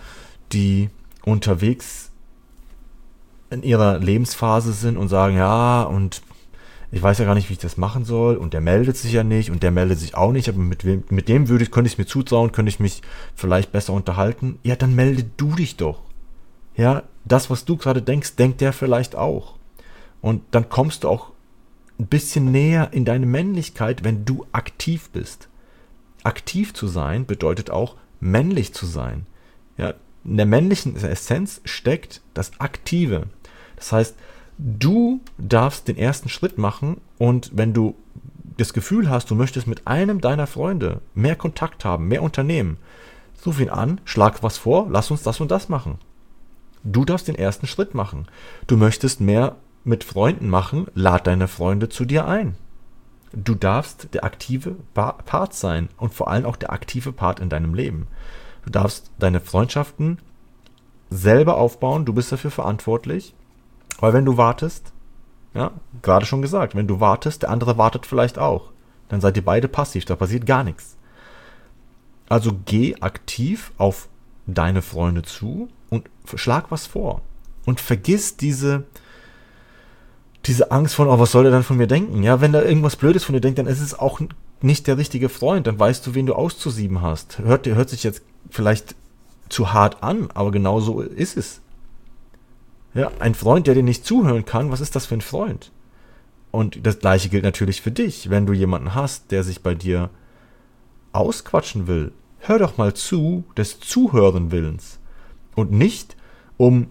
die 0.51 0.89
unterwegs 1.23 2.11
in 3.49 3.63
ihrer 3.63 3.99
Lebensphase 3.99 4.73
sind 4.73 4.97
und 4.97 5.07
sagen, 5.07 5.37
ja, 5.37 5.83
und 5.83 6.21
ich 6.91 7.01
weiß 7.01 7.17
ja 7.17 7.25
gar 7.25 7.35
nicht, 7.35 7.49
wie 7.49 7.53
ich 7.53 7.59
das 7.59 7.77
machen 7.77 8.05
soll 8.05 8.37
und 8.37 8.53
der 8.53 8.61
meldet 8.61 8.95
sich 8.97 9.11
ja 9.11 9.23
nicht 9.23 9.51
und 9.51 9.61
der 9.61 9.71
meldet 9.71 9.99
sich 9.99 10.15
auch 10.15 10.31
nicht, 10.31 10.47
aber 10.47 10.59
mit, 10.59 10.85
wem, 10.85 11.03
mit 11.09 11.27
dem 11.27 11.49
würde 11.49 11.63
ich, 11.63 11.71
könnte 11.71 11.89
ich 11.89 11.97
mir 11.97 12.05
zutrauen, 12.05 12.53
könnte 12.53 12.69
ich 12.69 12.79
mich 12.79 13.01
vielleicht 13.35 13.71
besser 13.71 13.93
unterhalten. 13.93 14.59
Ja, 14.63 14.75
dann 14.75 14.95
melde 14.95 15.25
du 15.35 15.55
dich 15.55 15.75
doch. 15.75 16.01
Ja, 16.75 17.03
das, 17.25 17.49
was 17.49 17.65
du 17.65 17.75
gerade 17.75 18.01
denkst, 18.01 18.35
denkt 18.35 18.61
der 18.61 18.71
vielleicht 18.71 19.15
auch. 19.15 19.55
Und 20.21 20.43
dann 20.51 20.69
kommst 20.69 21.03
du 21.03 21.09
auch 21.09 21.31
ein 21.99 22.07
bisschen 22.07 22.51
näher 22.51 22.89
in 22.91 23.03
deine 23.03 23.25
Männlichkeit, 23.25 24.03
wenn 24.03 24.23
du 24.23 24.45
aktiv 24.51 25.09
bist. 25.11 25.49
Aktiv 26.23 26.73
zu 26.73 26.87
sein 26.87 27.25
bedeutet 27.25 27.69
auch 27.69 27.95
männlich 28.19 28.73
zu 28.73 28.85
sein. 28.85 29.25
Ja, 29.77 29.93
in 30.23 30.37
der 30.37 30.45
männlichen 30.45 30.95
Essenz 30.95 31.61
steckt 31.65 32.21
das 32.33 32.59
Aktive. 32.59 33.23
Das 33.75 33.91
heißt, 33.91 34.15
Du 34.57 35.21
darfst 35.37 35.87
den 35.87 35.97
ersten 35.97 36.29
Schritt 36.29 36.57
machen 36.57 36.99
und 37.17 37.51
wenn 37.53 37.73
du 37.73 37.95
das 38.57 38.73
Gefühl 38.73 39.09
hast, 39.09 39.29
du 39.29 39.35
möchtest 39.35 39.67
mit 39.67 39.85
einem 39.85 40.19
deiner 40.19 40.47
Freunde 40.47 41.01
mehr 41.13 41.35
Kontakt 41.35 41.85
haben, 41.85 42.07
mehr 42.07 42.23
Unternehmen, 42.23 42.77
ruf 43.45 43.59
ihn 43.59 43.69
an, 43.69 44.01
schlag 44.03 44.43
was 44.43 44.57
vor, 44.57 44.87
lass 44.89 45.11
uns 45.11 45.23
das 45.23 45.39
und 45.39 45.51
das 45.51 45.69
machen. 45.69 45.99
Du 46.83 47.05
darfst 47.05 47.27
den 47.27 47.35
ersten 47.35 47.67
Schritt 47.67 47.93
machen. 47.93 48.27
Du 48.65 48.77
möchtest 48.77 49.21
mehr 49.21 49.55
mit 49.83 50.03
Freunden 50.03 50.49
machen, 50.49 50.87
lad 50.95 51.27
deine 51.27 51.47
Freunde 51.47 51.89
zu 51.89 52.05
dir 52.05 52.27
ein. 52.27 52.55
Du 53.33 53.55
darfst 53.55 54.13
der 54.13 54.23
aktive 54.23 54.75
Part 54.93 55.53
sein 55.53 55.89
und 55.97 56.13
vor 56.13 56.29
allem 56.29 56.45
auch 56.45 56.55
der 56.55 56.71
aktive 56.71 57.11
Part 57.11 57.39
in 57.39 57.49
deinem 57.49 57.73
Leben. 57.73 58.07
Du 58.63 58.69
darfst 58.69 59.11
deine 59.19 59.39
Freundschaften 59.39 60.19
selber 61.09 61.57
aufbauen, 61.57 62.05
du 62.05 62.13
bist 62.13 62.31
dafür 62.31 62.51
verantwortlich. 62.51 63.33
Weil 63.99 64.13
wenn 64.13 64.25
du 64.25 64.37
wartest, 64.37 64.93
ja, 65.53 65.71
gerade 66.01 66.25
schon 66.25 66.41
gesagt, 66.41 66.75
wenn 66.75 66.87
du 66.87 66.99
wartest, 66.99 67.43
der 67.43 67.49
andere 67.49 67.77
wartet 67.77 68.05
vielleicht 68.05 68.37
auch. 68.37 68.71
Dann 69.09 69.21
seid 69.21 69.37
ihr 69.37 69.45
beide 69.45 69.67
passiv, 69.67 70.05
da 70.05 70.15
passiert 70.15 70.45
gar 70.45 70.63
nichts. 70.63 70.97
Also 72.29 72.51
geh 72.65 72.95
aktiv 72.99 73.71
auf 73.77 74.09
deine 74.45 74.81
Freunde 74.81 75.23
zu 75.23 75.69
und 75.89 76.09
schlag 76.35 76.71
was 76.71 76.85
vor. 76.85 77.21
Und 77.65 77.81
vergiss 77.81 78.37
diese, 78.37 78.83
diese 80.45 80.71
Angst 80.71 80.95
von, 80.95 81.07
oh, 81.07 81.19
was 81.19 81.31
soll 81.31 81.43
der 81.43 81.51
dann 81.51 81.63
von 81.63 81.77
mir 81.77 81.87
denken? 81.87 82.23
Ja, 82.23 82.41
wenn 82.41 82.53
da 82.53 82.61
irgendwas 82.61 82.95
Blödes 82.95 83.23
von 83.23 83.33
dir 83.33 83.41
denkt, 83.41 83.59
dann 83.59 83.67
ist 83.67 83.81
es 83.81 83.97
auch 83.97 84.21
nicht 84.61 84.87
der 84.87 84.97
richtige 84.97 85.29
Freund. 85.29 85.67
Dann 85.67 85.79
weißt 85.79 86.05
du, 86.05 86.15
wen 86.15 86.25
du 86.25 86.33
auszusieben 86.33 87.01
hast. 87.01 87.39
Hört, 87.39 87.67
hört 87.67 87.89
sich 87.89 88.03
jetzt 88.03 88.21
vielleicht 88.49 88.95
zu 89.49 89.73
hart 89.73 90.03
an, 90.03 90.29
aber 90.33 90.51
genau 90.51 90.79
so 90.79 91.01
ist 91.01 91.37
es. 91.37 91.61
Ja, 92.93 93.11
ein 93.19 93.35
Freund, 93.35 93.67
der 93.67 93.75
dir 93.75 93.83
nicht 93.83 94.05
zuhören 94.05 94.45
kann, 94.45 94.71
was 94.71 94.81
ist 94.81 94.95
das 94.95 95.05
für 95.05 95.15
ein 95.15 95.21
Freund? 95.21 95.71
Und 96.51 96.85
das 96.85 96.99
gleiche 96.99 97.29
gilt 97.29 97.43
natürlich 97.43 97.81
für 97.81 97.91
dich. 97.91 98.29
Wenn 98.29 98.45
du 98.45 98.53
jemanden 98.53 98.95
hast, 98.95 99.31
der 99.31 99.43
sich 99.43 99.61
bei 99.61 99.75
dir 99.75 100.09
ausquatschen 101.11 101.87
will, 101.87 102.11
hör 102.39 102.59
doch 102.59 102.77
mal 102.77 102.93
zu 102.93 103.43
des 103.55 103.79
Zuhören 103.79 104.51
Willens. 104.51 104.99
Und 105.55 105.71
nicht, 105.71 106.15
um 106.57 106.87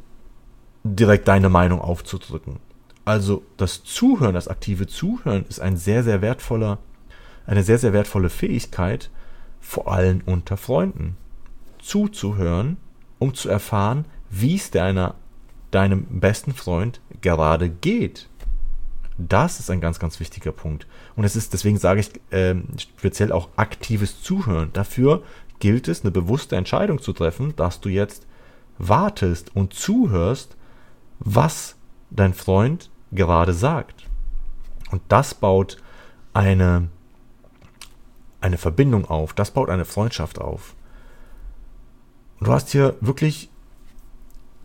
direkt 0.85 1.29
deine 1.29 1.49
Meinung 1.49 1.81
aufzudrücken. 1.81 2.59
Also 3.05 3.43
das 3.57 3.85
Zuhören, 3.85 4.35
das 4.35 4.49
aktive 4.49 4.87
Zuhören 4.87 5.45
ist 5.49 5.61
ein 5.61 5.77
sehr, 5.77 6.03
sehr 6.03 6.23
wertvoller, 6.23 6.79
eine 7.47 7.63
sehr, 7.63 7.79
sehr 7.79 7.93
wertvolle 7.93 8.31
Fähigkeit, 8.31 9.11
vor 9.61 9.93
allem 9.93 10.23
unter 10.27 10.57
Freunden. 10.57 11.17
Zuzuhören, 11.81 12.77
um 13.19 13.35
zu 13.35 13.49
erfahren, 13.49 14.05
wie 14.31 14.57
es 14.57 14.71
deiner, 14.71 15.15
deinem 15.71 16.21
besten 16.21 16.53
Freund 16.53 17.01
gerade 17.21 17.69
geht. 17.69 18.29
Das 19.19 19.61
ist 19.61 19.71
ein 19.71 19.81
ganz, 19.81 19.99
ganz 19.99 20.21
wichtiger 20.21 20.53
Punkt. 20.53 20.87
Und 21.17 21.25
es 21.25 21.37
ist, 21.37 21.53
deswegen 21.53 21.79
sage 21.79 22.01
ich 22.01 22.11
äh, 22.31 22.55
speziell 22.99 23.33
auch 23.33 23.49
aktives 23.57 24.23
Zuhören. 24.23 24.71
Dafür 24.73 25.23
gilt 25.59 25.89
es, 25.89 26.03
eine 26.03 26.11
bewusste 26.11 26.57
Entscheidung 26.57 27.01
zu 27.01 27.13
treffen, 27.13 27.55
dass 27.57 27.81
du 27.81 27.89
jetzt 27.89 28.27
wartest 28.79 29.57
und 29.57 29.73
zuhörst, 29.73 30.57
was 31.19 31.77
dein 32.11 32.35
Freund 32.35 32.91
gerade 33.13 33.55
sagt. 33.55 34.07
Und 34.91 35.03
das 35.09 35.35
baut 35.35 35.79
eine, 36.35 36.89
eine 38.41 38.59
Verbindung 38.59 39.07
auf, 39.07 39.33
das 39.33 39.51
baut 39.51 39.71
eine 39.71 39.87
Freundschaft 39.87 40.39
auf. 40.39 40.75
Und 42.39 42.49
du 42.49 42.53
hast 42.53 42.71
hier 42.71 42.97
wirklich, 43.01 43.51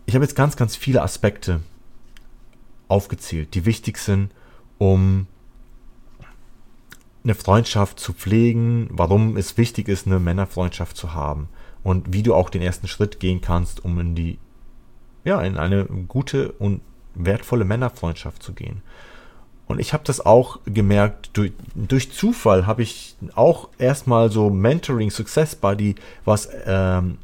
ich 0.06 0.14
habe 0.14 0.24
jetzt 0.24 0.36
ganz, 0.36 0.56
ganz 0.56 0.76
viele 0.76 1.02
Aspekte 1.02 1.60
aufgezählt, 2.88 3.54
die 3.54 3.64
wichtig 3.64 3.98
sind, 3.98 4.30
um 4.78 5.26
eine 7.24 7.34
Freundschaft 7.34 8.00
zu 8.00 8.12
pflegen, 8.12 8.88
warum 8.90 9.36
es 9.36 9.56
wichtig 9.56 9.88
ist, 9.88 10.06
eine 10.06 10.18
Männerfreundschaft 10.18 10.96
zu 10.96 11.14
haben 11.14 11.48
und 11.84 12.12
wie 12.12 12.22
du 12.22 12.34
auch 12.34 12.50
den 12.50 12.62
ersten 12.62 12.88
Schritt 12.88 13.20
gehen 13.20 13.40
kannst, 13.40 13.84
um 13.84 13.98
in 14.00 14.14
die, 14.14 14.38
ja, 15.24 15.40
in 15.40 15.56
eine 15.56 15.84
gute 15.84 16.52
und 16.52 16.80
wertvolle 17.14 17.64
Männerfreundschaft 17.64 18.42
zu 18.42 18.52
gehen. 18.52 18.82
Und 19.68 19.78
ich 19.78 19.92
habe 19.92 20.04
das 20.04 20.24
auch 20.24 20.58
gemerkt, 20.66 21.30
durch, 21.34 21.52
durch 21.74 22.12
Zufall 22.12 22.66
habe 22.66 22.82
ich 22.82 23.16
auch 23.34 23.68
erstmal 23.78 24.30
so 24.30 24.50
Mentoring 24.50 25.10
Success 25.10 25.54
Buddy 25.54 25.94
was 26.24 26.48
ähm, 26.66 27.18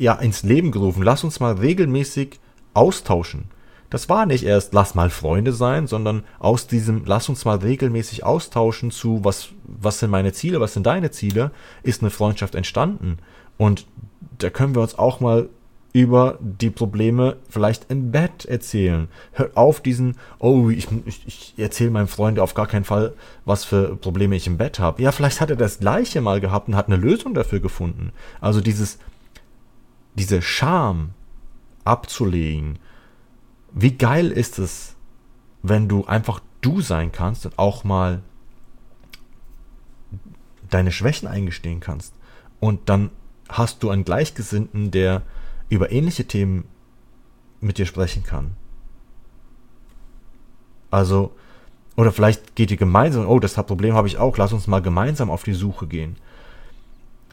ja 0.00 0.14
ins 0.14 0.42
Leben 0.42 0.72
gerufen. 0.72 1.02
Lass 1.02 1.24
uns 1.24 1.40
mal 1.40 1.54
regelmäßig 1.54 2.40
austauschen. 2.74 3.44
Das 3.90 4.08
war 4.08 4.24
nicht 4.24 4.44
erst, 4.44 4.72
lass 4.72 4.94
mal 4.94 5.10
Freunde 5.10 5.52
sein, 5.52 5.88
sondern 5.88 6.22
aus 6.38 6.68
diesem, 6.68 7.02
lass 7.06 7.28
uns 7.28 7.44
mal 7.44 7.58
regelmäßig 7.58 8.24
austauschen 8.24 8.92
zu, 8.92 9.24
was, 9.24 9.48
was 9.64 9.98
sind 9.98 10.10
meine 10.10 10.32
Ziele, 10.32 10.60
was 10.60 10.74
sind 10.74 10.86
deine 10.86 11.10
Ziele, 11.10 11.50
ist 11.82 12.02
eine 12.02 12.10
Freundschaft 12.10 12.54
entstanden. 12.54 13.18
Und 13.58 13.86
da 14.38 14.48
können 14.48 14.74
wir 14.74 14.82
uns 14.82 14.96
auch 14.96 15.20
mal 15.20 15.48
über 15.92 16.38
die 16.40 16.70
Probleme 16.70 17.36
vielleicht 17.48 17.90
im 17.90 18.12
Bett 18.12 18.44
erzählen. 18.44 19.08
Hört 19.32 19.56
auf 19.56 19.80
diesen, 19.80 20.16
oh, 20.38 20.70
ich, 20.70 20.86
ich, 21.04 21.26
ich 21.26 21.54
erzähle 21.56 21.90
meinem 21.90 22.06
Freund 22.06 22.38
auf 22.38 22.54
gar 22.54 22.68
keinen 22.68 22.84
Fall, 22.84 23.14
was 23.44 23.64
für 23.64 23.96
Probleme 23.96 24.36
ich 24.36 24.46
im 24.46 24.56
Bett 24.56 24.78
habe. 24.78 25.02
Ja, 25.02 25.10
vielleicht 25.10 25.40
hat 25.40 25.50
er 25.50 25.56
das 25.56 25.80
gleiche 25.80 26.20
mal 26.20 26.40
gehabt 26.40 26.68
und 26.68 26.76
hat 26.76 26.86
eine 26.86 26.96
Lösung 26.96 27.34
dafür 27.34 27.58
gefunden. 27.58 28.12
Also 28.40 28.60
dieses, 28.60 28.98
diese 30.14 30.42
Scham 30.42 31.10
abzulegen, 31.84 32.78
wie 33.72 33.96
geil 33.96 34.30
ist 34.30 34.58
es, 34.58 34.96
wenn 35.62 35.88
du 35.88 36.04
einfach 36.06 36.40
du 36.60 36.80
sein 36.80 37.12
kannst 37.12 37.46
und 37.46 37.58
auch 37.58 37.84
mal 37.84 38.22
deine 40.68 40.92
Schwächen 40.92 41.28
eingestehen 41.28 41.80
kannst. 41.80 42.14
Und 42.60 42.88
dann 42.88 43.10
hast 43.48 43.82
du 43.82 43.90
einen 43.90 44.04
Gleichgesinnten, 44.04 44.90
der 44.90 45.22
über 45.68 45.92
ähnliche 45.92 46.26
Themen 46.26 46.64
mit 47.60 47.78
dir 47.78 47.86
sprechen 47.86 48.22
kann. 48.22 48.52
Also, 50.90 51.32
oder 51.96 52.12
vielleicht 52.12 52.56
geht 52.56 52.70
ihr 52.70 52.76
gemeinsam, 52.76 53.28
oh, 53.28 53.38
das 53.38 53.54
Problem 53.54 53.94
habe 53.94 54.08
ich 54.08 54.18
auch, 54.18 54.36
lass 54.36 54.52
uns 54.52 54.66
mal 54.66 54.82
gemeinsam 54.82 55.30
auf 55.30 55.44
die 55.44 55.54
Suche 55.54 55.86
gehen. 55.86 56.16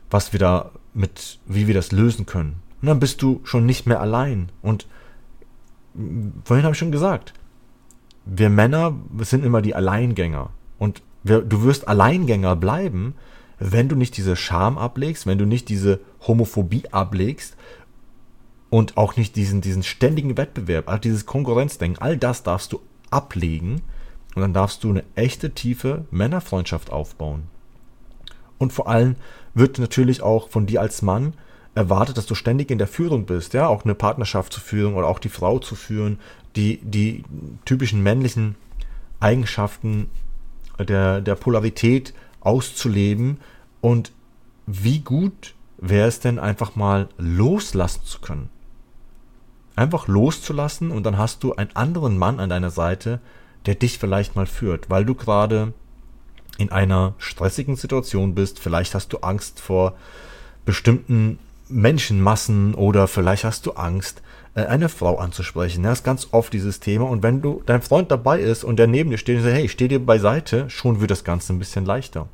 Was 0.09 0.31
wir 0.31 0.39
da 0.39 0.71
mit, 0.93 1.39
wie 1.45 1.67
wir 1.67 1.73
das 1.73 1.91
lösen 1.91 2.25
können. 2.25 2.61
Und 2.87 2.91
dann 2.91 2.99
bist 3.01 3.21
du 3.21 3.41
schon 3.43 3.65
nicht 3.65 3.85
mehr 3.85 3.99
allein. 3.99 4.47
Und 4.61 4.87
vorhin 6.45 6.63
habe 6.63 6.71
ich 6.71 6.79
schon 6.79 6.93
gesagt, 6.93 7.33
wir 8.23 8.49
Männer 8.49 8.95
sind 9.19 9.43
immer 9.43 9.61
die 9.61 9.75
Alleingänger. 9.75 10.51
Und 10.79 11.01
wir, 11.21 11.41
du 11.41 11.63
wirst 11.63 11.89
Alleingänger 11.89 12.55
bleiben, 12.55 13.15
wenn 13.59 13.89
du 13.89 13.97
nicht 13.97 14.15
diese 14.15 14.37
Scham 14.37 14.77
ablegst, 14.77 15.27
wenn 15.27 15.37
du 15.37 15.45
nicht 15.45 15.67
diese 15.67 15.99
Homophobie 16.25 16.85
ablegst 16.89 17.57
und 18.69 18.95
auch 18.95 19.17
nicht 19.17 19.35
diesen, 19.35 19.59
diesen 19.59 19.83
ständigen 19.83 20.37
Wettbewerb, 20.37 20.87
also 20.87 21.01
dieses 21.01 21.25
Konkurrenzdenken, 21.25 22.01
all 22.01 22.15
das 22.15 22.43
darfst 22.43 22.71
du 22.71 22.79
ablegen 23.11 23.81
und 24.33 24.43
dann 24.43 24.53
darfst 24.53 24.81
du 24.85 24.91
eine 24.91 25.03
echte, 25.15 25.51
tiefe 25.51 26.05
Männerfreundschaft 26.09 26.89
aufbauen. 26.89 27.49
Und 28.57 28.71
vor 28.71 28.87
allem 28.87 29.17
wird 29.55 29.77
natürlich 29.77 30.21
auch 30.21 30.47
von 30.47 30.67
dir 30.67 30.79
als 30.79 31.01
Mann 31.01 31.33
erwartet, 31.77 32.17
dass 32.17 32.25
du 32.25 32.35
ständig 32.35 32.71
in 32.71 32.77
der 32.77 32.87
Führung 32.87 33.25
bist, 33.25 33.53
ja, 33.53 33.67
auch 33.67 33.85
eine 33.85 33.95
Partnerschaft 33.95 34.51
zu 34.51 34.59
führen 34.59 34.95
oder 34.95 35.07
auch 35.07 35.19
die 35.19 35.29
Frau 35.29 35.59
zu 35.59 35.75
führen, 35.75 36.19
die, 36.55 36.79
die 36.83 37.23
typischen 37.65 38.01
männlichen 38.03 38.55
Eigenschaften 39.19 40.09
der, 40.79 41.21
der 41.21 41.35
Polarität 41.35 42.13
auszuleben 42.41 43.39
und 43.81 44.11
wie 44.65 44.99
gut 44.99 45.53
wäre 45.77 46.07
es 46.07 46.19
denn 46.19 46.39
einfach 46.39 46.75
mal 46.75 47.09
loslassen 47.17 48.01
zu 48.03 48.19
können. 48.19 48.49
Einfach 49.75 50.07
loszulassen 50.07 50.89
und 50.89 51.03
dann 51.03 51.17
hast 51.17 51.43
du 51.43 51.55
einen 51.55 51.75
anderen 51.75 52.17
Mann 52.17 52.39
an 52.39 52.49
deiner 52.49 52.71
Seite, 52.71 53.19
der 53.67 53.75
dich 53.75 53.99
vielleicht 53.99 54.35
mal 54.35 54.47
führt, 54.47 54.89
weil 54.89 55.05
du 55.05 55.13
gerade 55.13 55.73
in 56.57 56.71
einer 56.71 57.13
stressigen 57.19 57.75
Situation 57.75 58.33
bist, 58.33 58.59
vielleicht 58.59 58.95
hast 58.95 59.13
du 59.13 59.19
Angst 59.19 59.59
vor 59.59 59.95
bestimmten 60.65 61.37
Menschenmassen 61.69 62.73
oder 62.73 63.07
vielleicht 63.07 63.43
hast 63.43 63.65
du 63.65 63.71
Angst, 63.73 64.21
äh, 64.55 64.65
eine 64.65 64.89
Frau 64.89 65.17
anzusprechen. 65.17 65.83
Das 65.83 65.99
ist 65.99 66.03
ganz 66.03 66.29
oft 66.31 66.53
dieses 66.53 66.79
Thema. 66.79 67.05
Und 67.05 67.23
wenn 67.23 67.41
du 67.41 67.61
dein 67.65 67.81
Freund 67.81 68.11
dabei 68.11 68.39
ist 68.39 68.63
und 68.63 68.77
der 68.77 68.87
neben 68.87 69.09
dir 69.09 69.17
steht 69.17 69.37
und 69.37 69.43
sagt, 69.43 69.55
hey, 69.55 69.69
steh 69.69 69.87
dir 69.87 70.03
beiseite, 70.03 70.69
schon 70.69 70.99
wird 70.99 71.11
das 71.11 71.23
Ganze 71.23 71.53
ein 71.53 71.59
bisschen 71.59 71.85
leichter. 71.85 72.27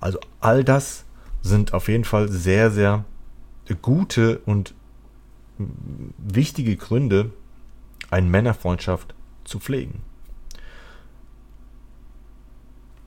Also 0.00 0.18
all 0.40 0.64
das 0.64 1.04
sind 1.42 1.72
auf 1.72 1.88
jeden 1.88 2.04
Fall 2.04 2.28
sehr, 2.28 2.70
sehr 2.70 3.04
gute 3.82 4.38
und 4.46 4.74
wichtige 6.18 6.76
Gründe, 6.76 7.30
eine 8.10 8.26
Männerfreundschaft 8.28 9.14
zu 9.44 9.60
pflegen. 9.60 10.02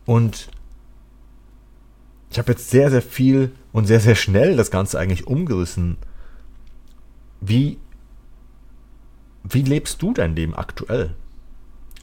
Und 0.06 0.50
ich 2.30 2.40
habe 2.40 2.52
jetzt 2.52 2.70
sehr, 2.70 2.92
sehr 2.92 3.02
viel 3.02 3.52
und 3.72 3.86
sehr, 3.86 4.00
sehr 4.00 4.16
schnell 4.16 4.56
das 4.58 4.72
Ganze 4.72 5.00
eigentlich 5.00 5.28
umgerissen. 5.28 5.98
Wie, 7.40 7.78
wie 9.44 9.62
lebst 9.62 10.02
du 10.02 10.14
dein 10.14 10.36
Leben 10.36 10.56
aktuell? 10.56 11.16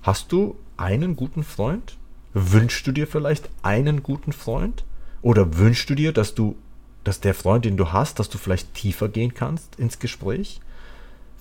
Hast 0.03 0.33
du 0.33 0.57
einen 0.77 1.17
guten 1.17 1.43
Freund? 1.43 1.99
Wünschst 2.33 2.87
du 2.87 2.93
dir 2.93 3.07
vielleicht 3.07 3.49
einen 3.63 4.03
guten 4.03 4.33
Freund? 4.33 4.85
Oder 5.23 5.57
wünschst 5.57 5.89
du 5.89 5.95
dir, 5.95 6.13
dass 6.13 6.35
du, 6.35 6.57
dass 7.05 7.21
der 7.21 7.35
Freund, 7.35 7.65
den 7.65 7.77
du 7.77 7.93
hast, 7.93 8.19
dass 8.19 8.29
du 8.29 8.39
vielleicht 8.39 8.75
tiefer 8.75 9.09
gehen 9.09 9.35
kannst 9.35 9.77
ins 9.77 9.99
Gespräch? 9.99 10.61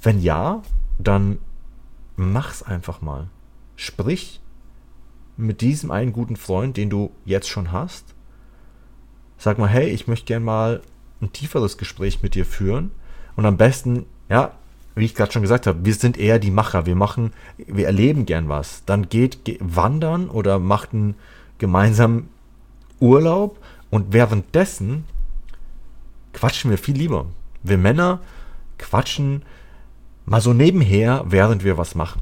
Wenn 0.01 0.21
ja, 0.21 0.61
dann 0.99 1.39
mach's 2.15 2.63
einfach 2.63 3.01
mal. 3.01 3.27
Sprich 3.75 4.41
mit 5.35 5.61
diesem 5.61 5.91
einen 5.91 6.13
guten 6.13 6.35
Freund, 6.35 6.77
den 6.77 6.89
du 6.89 7.11
jetzt 7.25 7.49
schon 7.49 7.71
hast. 7.71 8.12
Sag 9.43 9.57
mal, 9.59 9.67
hey, 9.67 9.89
ich 9.89 10.07
möchte 10.07 10.27
gerne 10.27 10.45
mal 10.45 10.81
ein 11.21 11.33
tieferes 11.33 11.77
Gespräch 11.77 12.23
mit 12.23 12.33
dir 12.33 12.45
führen. 12.45 12.91
Und 13.35 13.45
am 13.45 13.57
besten, 13.57 14.05
ja, 14.29 14.53
wie 14.95 15.03
ich 15.03 15.15
gerade 15.15 15.33
schon 15.33 15.41
gesagt 15.41 15.67
habe, 15.67 15.83
wir 15.83 15.93
sind 15.95 16.17
eher 16.17 16.39
die 16.39 16.49
Macher. 16.49 16.85
Wir 16.85 16.95
machen, 16.95 17.33
wir 17.57 17.85
erleben 17.85 18.25
gern 18.25 18.47
was. 18.47 18.85
Dann 18.85 19.09
geht, 19.09 19.43
geht 19.43 19.59
wandern 19.59 20.29
oder 20.29 20.59
macht 20.59 20.93
einen 20.93 21.15
gemeinsamen 21.57 22.29
Urlaub 23.01 23.59
und 23.89 24.13
währenddessen 24.13 25.03
quatschen 26.31 26.71
wir 26.71 26.77
viel 26.77 26.95
lieber. 26.95 27.25
Wir 27.63 27.77
Männer 27.77 28.21
quatschen 28.77 29.41
mal 30.25 30.39
so 30.39 30.53
nebenher, 30.53 31.25
während 31.27 31.65
wir 31.65 31.77
was 31.77 31.95
machen. 31.95 32.21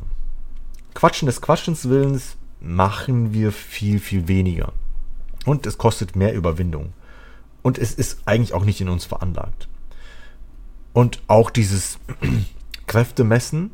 Quatschen 0.96 1.28
des 1.28 1.40
Quatschens 1.40 1.88
Willens 1.88 2.36
machen 2.62 3.32
wir 3.32 3.52
viel, 3.52 4.00
viel 4.00 4.28
weniger. 4.28 4.74
Und 5.46 5.68
es 5.68 5.78
kostet 5.78 6.16
mehr 6.16 6.34
Überwindung. 6.34 6.94
Und 7.62 7.78
es 7.78 7.94
ist 7.94 8.20
eigentlich 8.26 8.54
auch 8.54 8.66
nicht 8.66 8.82
in 8.82 8.90
uns 8.90 9.06
veranlagt. 9.06 9.68
Und 10.94 11.22
auch 11.28 11.50
dieses 11.50 12.00
Kräftemessen, 12.88 13.72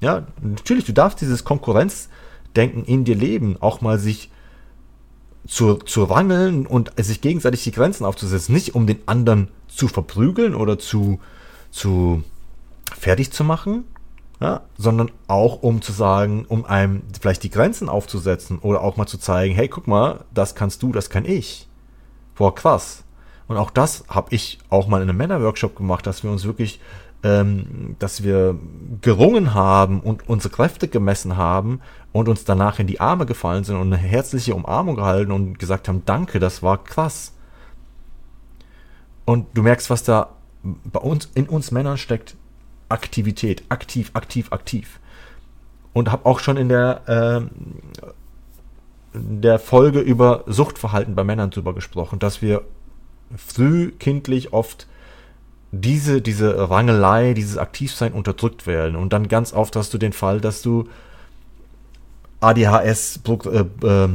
ja, 0.00 0.26
natürlich, 0.40 0.84
du 0.84 0.92
darfst 0.92 1.20
dieses 1.20 1.44
Konkurrenzdenken 1.44 2.84
in 2.84 3.04
dir 3.04 3.14
leben, 3.14 3.56
auch 3.60 3.80
mal 3.80 3.98
sich 3.98 4.30
zu, 5.46 5.74
zu 5.74 6.04
rangeln 6.04 6.66
und 6.66 6.92
sich 6.96 7.20
gegenseitig 7.20 7.64
die 7.64 7.72
Grenzen 7.72 8.04
aufzusetzen, 8.04 8.54
nicht 8.54 8.74
um 8.74 8.86
den 8.86 9.06
anderen 9.06 9.48
zu 9.68 9.88
verprügeln 9.88 10.54
oder 10.54 10.78
zu, 10.78 11.20
zu 11.70 12.24
fertig 12.98 13.32
zu 13.32 13.44
machen, 13.44 13.84
ja, 14.40 14.62
sondern 14.76 15.10
auch 15.28 15.62
um 15.62 15.82
zu 15.82 15.92
sagen, 15.92 16.44
um 16.48 16.64
einem 16.64 17.02
vielleicht 17.18 17.42
die 17.42 17.50
Grenzen 17.50 17.88
aufzusetzen 17.88 18.58
oder 18.58 18.82
auch 18.82 18.96
mal 18.96 19.06
zu 19.06 19.18
zeigen, 19.18 19.54
hey, 19.54 19.68
guck 19.68 19.86
mal, 19.86 20.24
das 20.34 20.54
kannst 20.54 20.82
du, 20.82 20.92
das 20.92 21.10
kann 21.10 21.24
ich. 21.24 21.68
Boah, 22.34 22.54
krass. 22.54 23.04
Und 23.48 23.56
auch 23.56 23.70
das 23.70 24.04
habe 24.08 24.34
ich 24.34 24.58
auch 24.70 24.88
mal 24.88 25.02
in 25.02 25.08
einem 25.08 25.18
Männerworkshop 25.18 25.76
gemacht, 25.76 26.06
dass 26.06 26.24
wir 26.24 26.30
uns 26.30 26.44
wirklich, 26.44 26.80
ähm, 27.22 27.96
dass 27.98 28.22
wir 28.22 28.58
gerungen 29.00 29.54
haben 29.54 30.00
und 30.00 30.28
unsere 30.28 30.52
Kräfte 30.52 30.88
gemessen 30.88 31.36
haben 31.36 31.80
und 32.12 32.28
uns 32.28 32.44
danach 32.44 32.78
in 32.78 32.86
die 32.86 33.00
Arme 33.00 33.26
gefallen 33.26 33.64
sind 33.64 33.76
und 33.76 33.92
eine 33.92 33.96
herzliche 33.96 34.54
Umarmung 34.54 34.96
gehalten 34.96 35.32
und 35.32 35.58
gesagt 35.58 35.88
haben, 35.88 36.02
danke, 36.04 36.40
das 36.40 36.62
war 36.62 36.82
krass. 36.82 37.32
Und 39.24 39.46
du 39.54 39.62
merkst, 39.62 39.90
was 39.90 40.02
da 40.02 40.30
bei 40.62 41.00
uns, 41.00 41.30
in 41.34 41.48
uns 41.48 41.70
Männern 41.70 41.98
steckt, 41.98 42.36
Aktivität, 42.88 43.64
aktiv, 43.68 44.10
aktiv, 44.14 44.52
aktiv. 44.52 45.00
Und 45.92 46.10
habe 46.10 46.26
auch 46.26 46.40
schon 46.40 46.56
in 46.56 46.68
der, 46.68 47.02
äh, 47.08 48.10
der 49.14 49.58
Folge 49.58 50.00
über 50.00 50.44
Suchtverhalten 50.46 51.14
bei 51.14 51.24
Männern 51.24 51.50
drüber 51.50 51.74
gesprochen, 51.74 52.18
dass 52.18 52.42
wir 52.42 52.62
frühkindlich 53.36 54.52
oft 54.52 54.86
diese, 55.72 56.22
diese 56.22 56.70
Rangelei, 56.70 57.34
dieses 57.34 57.58
Aktivsein 57.58 58.12
unterdrückt 58.12 58.66
werden. 58.66 58.96
Und 58.96 59.12
dann 59.12 59.28
ganz 59.28 59.52
oft 59.52 59.76
hast 59.76 59.92
du 59.94 59.98
den 59.98 60.12
Fall, 60.12 60.40
dass 60.40 60.62
du 60.62 60.88
ADHS 62.40 63.20
äh, 63.26 63.86
äh, 63.86 64.08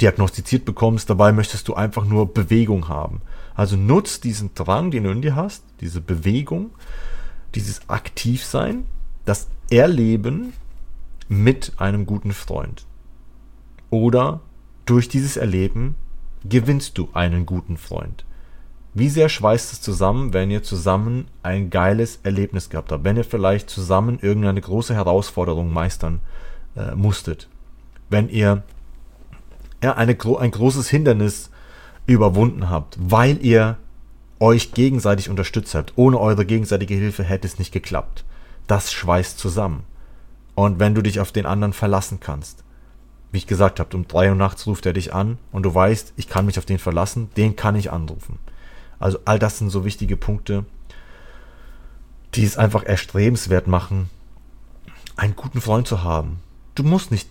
diagnostiziert 0.00 0.64
bekommst, 0.64 1.10
dabei 1.10 1.32
möchtest 1.32 1.68
du 1.68 1.74
einfach 1.74 2.04
nur 2.04 2.32
Bewegung 2.32 2.88
haben. 2.88 3.22
Also 3.54 3.76
nutz 3.76 4.20
diesen 4.20 4.54
Drang, 4.54 4.90
den 4.90 5.04
du 5.04 5.10
in 5.10 5.22
dir 5.22 5.34
hast, 5.34 5.64
diese 5.80 6.00
Bewegung, 6.00 6.70
dieses 7.54 7.88
Aktivsein, 7.88 8.84
das 9.24 9.48
Erleben 9.70 10.52
mit 11.28 11.72
einem 11.78 12.06
guten 12.06 12.32
Freund. 12.32 12.84
Oder 13.90 14.40
durch 14.86 15.08
dieses 15.08 15.36
Erleben 15.36 15.96
gewinnst 16.44 16.98
du 16.98 17.08
einen 17.12 17.46
guten 17.46 17.76
Freund. 17.76 18.24
Wie 18.94 19.08
sehr 19.08 19.28
schweißt 19.28 19.72
es 19.72 19.80
zusammen, 19.80 20.32
wenn 20.32 20.50
ihr 20.50 20.62
zusammen 20.62 21.26
ein 21.42 21.70
geiles 21.70 22.20
Erlebnis 22.22 22.70
gehabt 22.70 22.90
habt, 22.90 23.04
wenn 23.04 23.16
ihr 23.16 23.24
vielleicht 23.24 23.70
zusammen 23.70 24.18
irgendeine 24.20 24.60
große 24.60 24.94
Herausforderung 24.94 25.72
meistern 25.72 26.20
äh, 26.76 26.94
musstet, 26.94 27.48
wenn 28.10 28.28
ihr 28.28 28.62
ja, 29.82 29.94
eine, 29.94 30.16
ein 30.38 30.50
großes 30.50 30.88
Hindernis 30.88 31.50
überwunden 32.06 32.70
habt, 32.70 32.96
weil 32.98 33.44
ihr 33.44 33.76
euch 34.40 34.72
gegenseitig 34.72 35.28
unterstützt 35.28 35.74
habt. 35.74 35.92
Ohne 35.96 36.18
eure 36.18 36.46
gegenseitige 36.46 36.94
Hilfe 36.94 37.24
hätte 37.24 37.46
es 37.46 37.58
nicht 37.58 37.72
geklappt. 37.72 38.24
Das 38.66 38.92
schweißt 38.92 39.38
zusammen. 39.38 39.84
Und 40.54 40.78
wenn 40.78 40.94
du 40.94 41.02
dich 41.02 41.20
auf 41.20 41.32
den 41.32 41.46
anderen 41.46 41.72
verlassen 41.72 42.18
kannst, 42.20 42.64
wie 43.30 43.38
ich 43.38 43.46
gesagt 43.46 43.80
habe, 43.80 43.96
um 43.96 44.08
drei 44.08 44.28
Uhr 44.30 44.34
nachts 44.34 44.66
ruft 44.66 44.86
er 44.86 44.92
dich 44.92 45.12
an 45.12 45.38
und 45.52 45.64
du 45.64 45.74
weißt, 45.74 46.14
ich 46.16 46.28
kann 46.28 46.46
mich 46.46 46.58
auf 46.58 46.64
den 46.64 46.78
verlassen, 46.78 47.30
den 47.36 47.56
kann 47.56 47.76
ich 47.76 47.92
anrufen. 47.92 48.38
Also 48.98 49.18
all 49.24 49.38
das 49.38 49.58
sind 49.58 49.70
so 49.70 49.84
wichtige 49.84 50.16
Punkte, 50.16 50.64
die 52.34 52.44
es 52.44 52.56
einfach 52.56 52.84
erstrebenswert 52.84 53.66
machen, 53.66 54.10
einen 55.16 55.36
guten 55.36 55.60
Freund 55.60 55.86
zu 55.86 56.02
haben. 56.02 56.40
Du 56.74 56.82
musst 56.82 57.10
nicht 57.10 57.28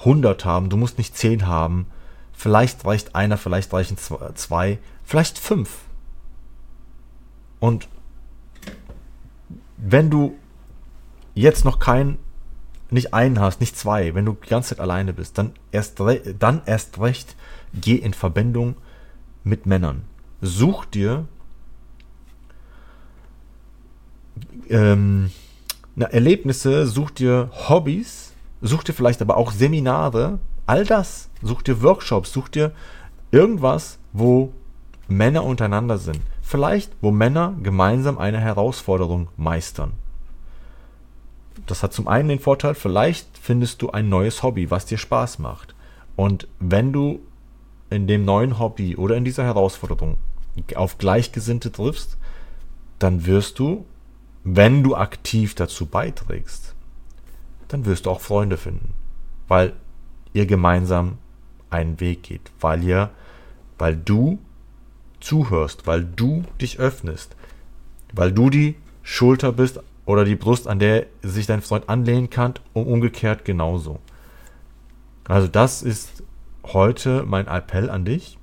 100 0.00 0.44
haben, 0.44 0.70
du 0.70 0.76
musst 0.76 0.98
nicht 0.98 1.16
10 1.16 1.46
haben, 1.46 1.86
Vielleicht 2.42 2.84
reicht 2.84 3.14
einer, 3.14 3.38
vielleicht 3.38 3.72
reichen 3.72 3.96
zwei, 3.98 4.78
vielleicht 5.04 5.38
fünf. 5.38 5.82
Und 7.60 7.86
wenn 9.76 10.10
du 10.10 10.36
jetzt 11.34 11.64
noch 11.64 11.78
keinen, 11.78 12.18
nicht 12.92 13.14
einen 13.14 13.40
hast, 13.40 13.60
nicht 13.60 13.76
zwei, 13.76 14.14
wenn 14.14 14.24
du 14.24 14.36
die 14.44 14.48
ganze 14.48 14.70
Zeit 14.70 14.80
alleine 14.80 15.12
bist, 15.12 15.38
dann 15.38 15.52
erst, 15.70 16.00
dann 16.38 16.62
erst 16.66 17.00
recht 17.00 17.36
geh 17.74 17.96
in 17.96 18.14
Verbindung 18.14 18.76
mit 19.44 19.66
Männern. 19.66 20.02
Such 20.40 20.84
dir 20.86 21.26
ähm, 24.68 25.30
na, 25.94 26.06
Erlebnisse, 26.06 26.86
such 26.86 27.10
dir 27.10 27.50
Hobbys, 27.68 28.32
such 28.60 28.84
dir 28.84 28.92
vielleicht 28.92 29.22
aber 29.22 29.36
auch 29.36 29.52
Seminare, 29.52 30.38
All 30.66 30.84
das. 30.84 31.28
Such 31.42 31.62
dir 31.62 31.82
Workshops, 31.82 32.32
such 32.32 32.48
dir 32.48 32.72
irgendwas, 33.30 33.98
wo 34.12 34.52
Männer 35.08 35.44
untereinander 35.44 35.98
sind. 35.98 36.20
Vielleicht, 36.40 36.92
wo 37.00 37.10
Männer 37.10 37.54
gemeinsam 37.62 38.18
eine 38.18 38.38
Herausforderung 38.38 39.28
meistern. 39.36 39.92
Das 41.66 41.82
hat 41.82 41.92
zum 41.92 42.08
einen 42.08 42.28
den 42.28 42.38
Vorteil, 42.38 42.74
vielleicht 42.74 43.38
findest 43.38 43.82
du 43.82 43.90
ein 43.90 44.08
neues 44.08 44.42
Hobby, 44.42 44.70
was 44.70 44.86
dir 44.86 44.98
Spaß 44.98 45.38
macht. 45.38 45.74
Und 46.16 46.48
wenn 46.58 46.92
du 46.92 47.20
in 47.90 48.06
dem 48.06 48.24
neuen 48.24 48.58
Hobby 48.58 48.96
oder 48.96 49.16
in 49.16 49.24
dieser 49.24 49.44
Herausforderung 49.44 50.16
auf 50.74 50.98
Gleichgesinnte 50.98 51.70
triffst, 51.70 52.16
dann 52.98 53.26
wirst 53.26 53.58
du, 53.58 53.84
wenn 54.44 54.82
du 54.82 54.96
aktiv 54.96 55.54
dazu 55.54 55.86
beiträgst, 55.86 56.74
dann 57.68 57.84
wirst 57.84 58.06
du 58.06 58.10
auch 58.10 58.20
Freunde 58.20 58.56
finden. 58.56 58.94
Weil 59.48 59.72
ihr 60.32 60.46
gemeinsam 60.46 61.18
einen 61.70 62.00
Weg 62.00 62.22
geht, 62.24 62.50
weil 62.60 62.82
ihr, 62.82 63.10
weil 63.78 63.96
du 63.96 64.38
zuhörst, 65.20 65.86
weil 65.86 66.04
du 66.04 66.44
dich 66.60 66.78
öffnest, 66.78 67.36
weil 68.12 68.32
du 68.32 68.50
die 68.50 68.76
Schulter 69.02 69.52
bist 69.52 69.80
oder 70.04 70.24
die 70.24 70.36
Brust, 70.36 70.66
an 70.66 70.78
der 70.78 71.06
sich 71.22 71.46
dein 71.46 71.62
Freund 71.62 71.88
anlehnen 71.88 72.30
kann 72.30 72.54
und 72.72 72.86
umgekehrt 72.86 73.44
genauso. 73.44 74.00
Also 75.24 75.48
das 75.48 75.82
ist 75.82 76.22
heute 76.64 77.24
mein 77.26 77.46
Appell 77.46 77.90
an 77.90 78.04
dich. 78.04 78.38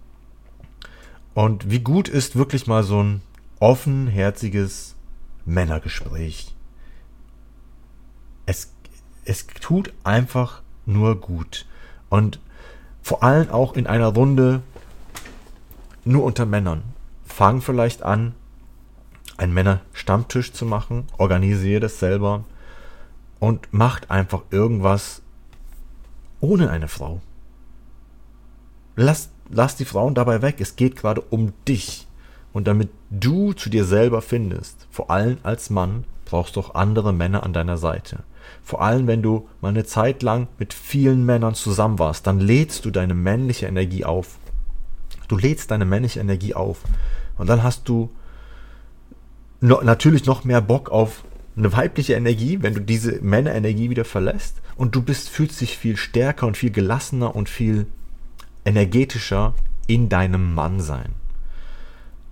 Und 1.33 1.69
wie 1.69 1.79
gut 1.79 2.07
ist 2.07 2.35
wirklich 2.35 2.67
mal 2.67 2.83
so 2.83 3.03
ein 3.03 3.21
offenherziges 3.59 4.95
Männergespräch. 5.45 6.55
Es, 8.45 8.73
es 9.25 9.47
tut 9.47 9.93
einfach 10.03 10.61
nur 10.85 11.19
gut. 11.19 11.65
Und 12.09 12.39
vor 13.01 13.23
allem 13.23 13.49
auch 13.49 13.75
in 13.75 13.87
einer 13.87 14.07
Runde 14.07 14.61
nur 16.05 16.23
unter 16.23 16.45
Männern. 16.45 16.83
Fang 17.25 17.61
vielleicht 17.61 18.01
an, 18.03 18.33
einen 19.39 19.53
Männerstammtisch 19.53 20.53
zu 20.53 20.65
machen, 20.65 21.05
organisiere 21.17 21.79
das 21.79 21.99
selber 21.99 22.43
und 23.39 23.73
macht 23.73 24.11
einfach 24.11 24.43
irgendwas 24.51 25.21
ohne 26.41 26.69
eine 26.69 26.87
Frau. 26.87 27.21
Lass, 28.95 29.29
lass 29.49 29.75
die 29.75 29.85
Frauen 29.85 30.13
dabei 30.13 30.41
weg. 30.41 30.57
Es 30.59 30.75
geht 30.75 30.95
gerade 30.95 31.21
um 31.21 31.53
dich. 31.67 32.05
Und 32.51 32.67
damit 32.67 32.89
du 33.09 33.53
zu 33.53 33.69
dir 33.69 33.85
selber 33.85 34.21
findest, 34.21 34.87
vor 34.91 35.09
allem 35.09 35.37
als 35.43 35.69
Mann, 35.69 36.03
brauchst 36.25 36.55
du 36.55 36.59
auch 36.59 36.75
andere 36.75 37.13
Männer 37.13 37.43
an 37.43 37.53
deiner 37.53 37.77
Seite. 37.77 38.23
Vor 38.63 38.81
allem, 38.81 39.07
wenn 39.07 39.21
du 39.21 39.47
mal 39.61 39.69
eine 39.69 39.85
Zeit 39.85 40.21
lang 40.21 40.47
mit 40.57 40.73
vielen 40.73 41.25
Männern 41.25 41.55
zusammen 41.55 41.99
warst, 41.99 42.27
dann 42.27 42.39
lädst 42.39 42.85
du 42.85 42.91
deine 42.91 43.13
männliche 43.13 43.67
Energie 43.67 44.05
auf. 44.05 44.37
Du 45.27 45.37
lädst 45.37 45.71
deine 45.71 45.85
männliche 45.85 46.19
Energie 46.19 46.55
auf. 46.55 46.81
Und 47.37 47.47
dann 47.47 47.63
hast 47.63 47.87
du 47.87 48.09
no, 49.61 49.81
natürlich 49.81 50.25
noch 50.25 50.43
mehr 50.43 50.61
Bock 50.61 50.89
auf 50.89 51.23
eine 51.55 51.73
weibliche 51.73 52.13
Energie, 52.13 52.59
wenn 52.61 52.73
du 52.73 52.81
diese 52.81 53.21
Männerenergie 53.21 53.89
wieder 53.89 54.05
verlässt 54.05 54.61
und 54.75 54.95
du 54.95 55.01
bist, 55.01 55.29
fühlst 55.29 55.59
dich 55.59 55.77
viel 55.77 55.97
stärker 55.97 56.47
und 56.47 56.57
viel 56.57 56.71
gelassener 56.71 57.35
und 57.35 57.49
viel 57.49 57.87
energetischer 58.63 59.53
in 59.87 60.07
deinem 60.07 60.53
Mannsein. 60.53 61.13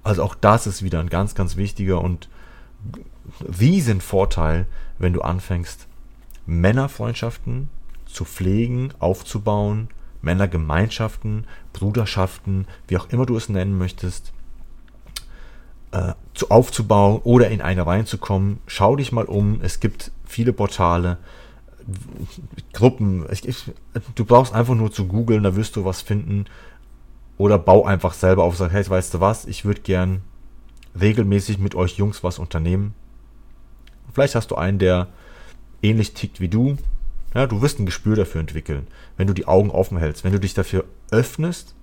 Also 0.04 0.24
auch 0.24 0.36
das 0.36 0.68
ist 0.68 0.84
wieder 0.84 1.00
ein 1.02 1.10
ganz, 1.10 1.36
ganz 1.36 1.58
wichtiger 1.58 2.02
und 2.02 2.30
riesen 3.60 4.00
Vorteil, 4.00 4.66
wenn 5.00 5.12
du 5.12 5.22
anfängst, 5.22 5.88
Männerfreundschaften 6.46 7.70
zu 8.06 8.24
pflegen, 8.24 8.94
aufzubauen, 9.00 9.90
Männergemeinschaften, 10.22 11.46
Bruderschaften, 11.74 12.66
wie 12.88 12.98
auch 12.98 13.10
immer 13.10 13.26
du 13.26 13.36
es 13.36 13.50
nennen 13.50 13.78
möchtest, 13.78 14.32
äh, 15.92 16.14
zu 16.34 16.50
aufzubauen 16.52 17.22
oder 17.24 17.50
in 17.50 17.62
eine 17.62 17.86
reinzukommen. 17.86 18.60
Schau 18.68 18.96
dich 18.96 19.12
mal 19.12 19.26
um. 19.26 19.60
Es 19.62 19.80
gibt 19.80 20.12
viele 20.26 20.54
Portale, 20.54 21.18
Gruppen. 22.74 23.26
Ich, 23.32 23.48
ich, 23.48 23.72
du 24.16 24.26
brauchst 24.26 24.54
einfach 24.54 24.76
nur 24.76 24.92
zu 24.92 25.08
googeln, 25.08 25.44
da 25.44 25.56
wirst 25.56 25.76
du 25.76 25.86
was 25.86 26.02
finden. 26.02 26.46
Oder 27.38 27.60
bau 27.60 27.86
einfach 27.86 28.14
selber 28.14 28.44
auf. 28.44 28.58
Sag, 28.58 28.72
hey, 28.72 28.88
weißt 28.88 29.14
du 29.14 29.20
was? 29.20 29.46
Ich 29.46 29.64
würde 29.64 29.82
gern 29.82 30.22
regelmäßig 31.00 31.60
mit 31.60 31.76
euch 31.76 31.98
Jungs 31.98 32.24
was 32.24 32.40
unternehmen. 32.40 32.94
Vielleicht 34.14 34.36
hast 34.36 34.52
du 34.52 34.56
einen, 34.56 34.80
der 34.80 35.08
ähnlich 35.82 36.14
tickt 36.14 36.42
wie 36.42 36.50
du. 36.50 36.78
Ja, 37.34 37.46
du 37.46 37.62
wirst 37.62 37.80
ein 37.80 37.86
Gespür 37.86 38.16
dafür 38.16 38.42
entwickeln, 38.42 38.88
wenn 39.16 39.28
du 39.28 39.34
die 39.34 39.48
Augen 39.48 39.70
offen 39.70 39.98
hältst. 39.98 40.24
Wenn 40.24 40.32
du 40.32 40.40
dich 40.40 40.56
dafür 40.56 40.86
öffnest, 41.12 41.76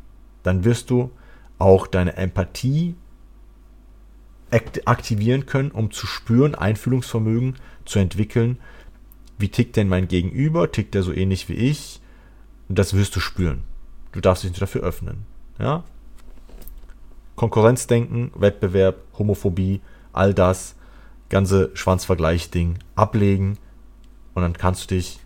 dann 0.42 0.64
wirst 0.64 0.90
du 0.90 1.10
auch 1.58 1.86
deine 1.86 2.16
Empathie 2.16 2.96
aktivieren 4.84 5.46
können, 5.46 5.70
um 5.70 5.90
zu 5.90 6.06
spüren, 6.06 6.54
Einfühlungsvermögen 6.54 7.56
zu 7.84 7.98
entwickeln. 7.98 8.58
Wie 9.38 9.48
tickt 9.48 9.76
denn 9.76 9.88
mein 9.88 10.08
Gegenüber? 10.08 10.70
Tickt 10.70 10.94
der 10.94 11.02
so 11.02 11.12
ähnlich 11.12 11.48
wie 11.48 11.54
ich? 11.54 12.00
Das 12.68 12.94
wirst 12.94 13.14
du 13.16 13.20
spüren. 13.20 13.64
Du 14.12 14.20
darfst 14.20 14.44
dich 14.44 14.52
dafür 14.52 14.82
öffnen. 14.82 15.26
Ja? 15.58 15.84
Konkurrenzdenken, 17.36 18.30
Wettbewerb, 18.36 18.96
Homophobie, 19.18 19.80
all 20.12 20.34
das, 20.34 20.76
ganze 21.28 21.70
Schwanzvergleich-Ding 21.74 22.78
ablegen 22.94 23.58
und 24.34 24.42
dann 24.42 24.52
kannst 24.52 24.84
du 24.84 24.94
dich 24.94 25.18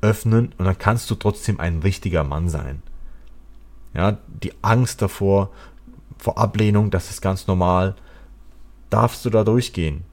öffnen 0.00 0.52
und 0.58 0.64
dann 0.64 0.78
kannst 0.78 1.10
du 1.10 1.14
trotzdem 1.14 1.60
ein 1.60 1.78
richtiger 1.78 2.24
Mann 2.24 2.48
sein. 2.48 2.82
Ja, 3.94 4.18
die 4.26 4.52
Angst 4.62 5.00
davor, 5.00 5.50
vor 6.18 6.38
Ablehnung, 6.38 6.90
das 6.90 7.10
ist 7.10 7.20
ganz 7.20 7.46
normal 7.46 7.94
darfst 8.90 9.24
du 9.24 9.30
da 9.30 9.44
durchgehen. 9.44 10.04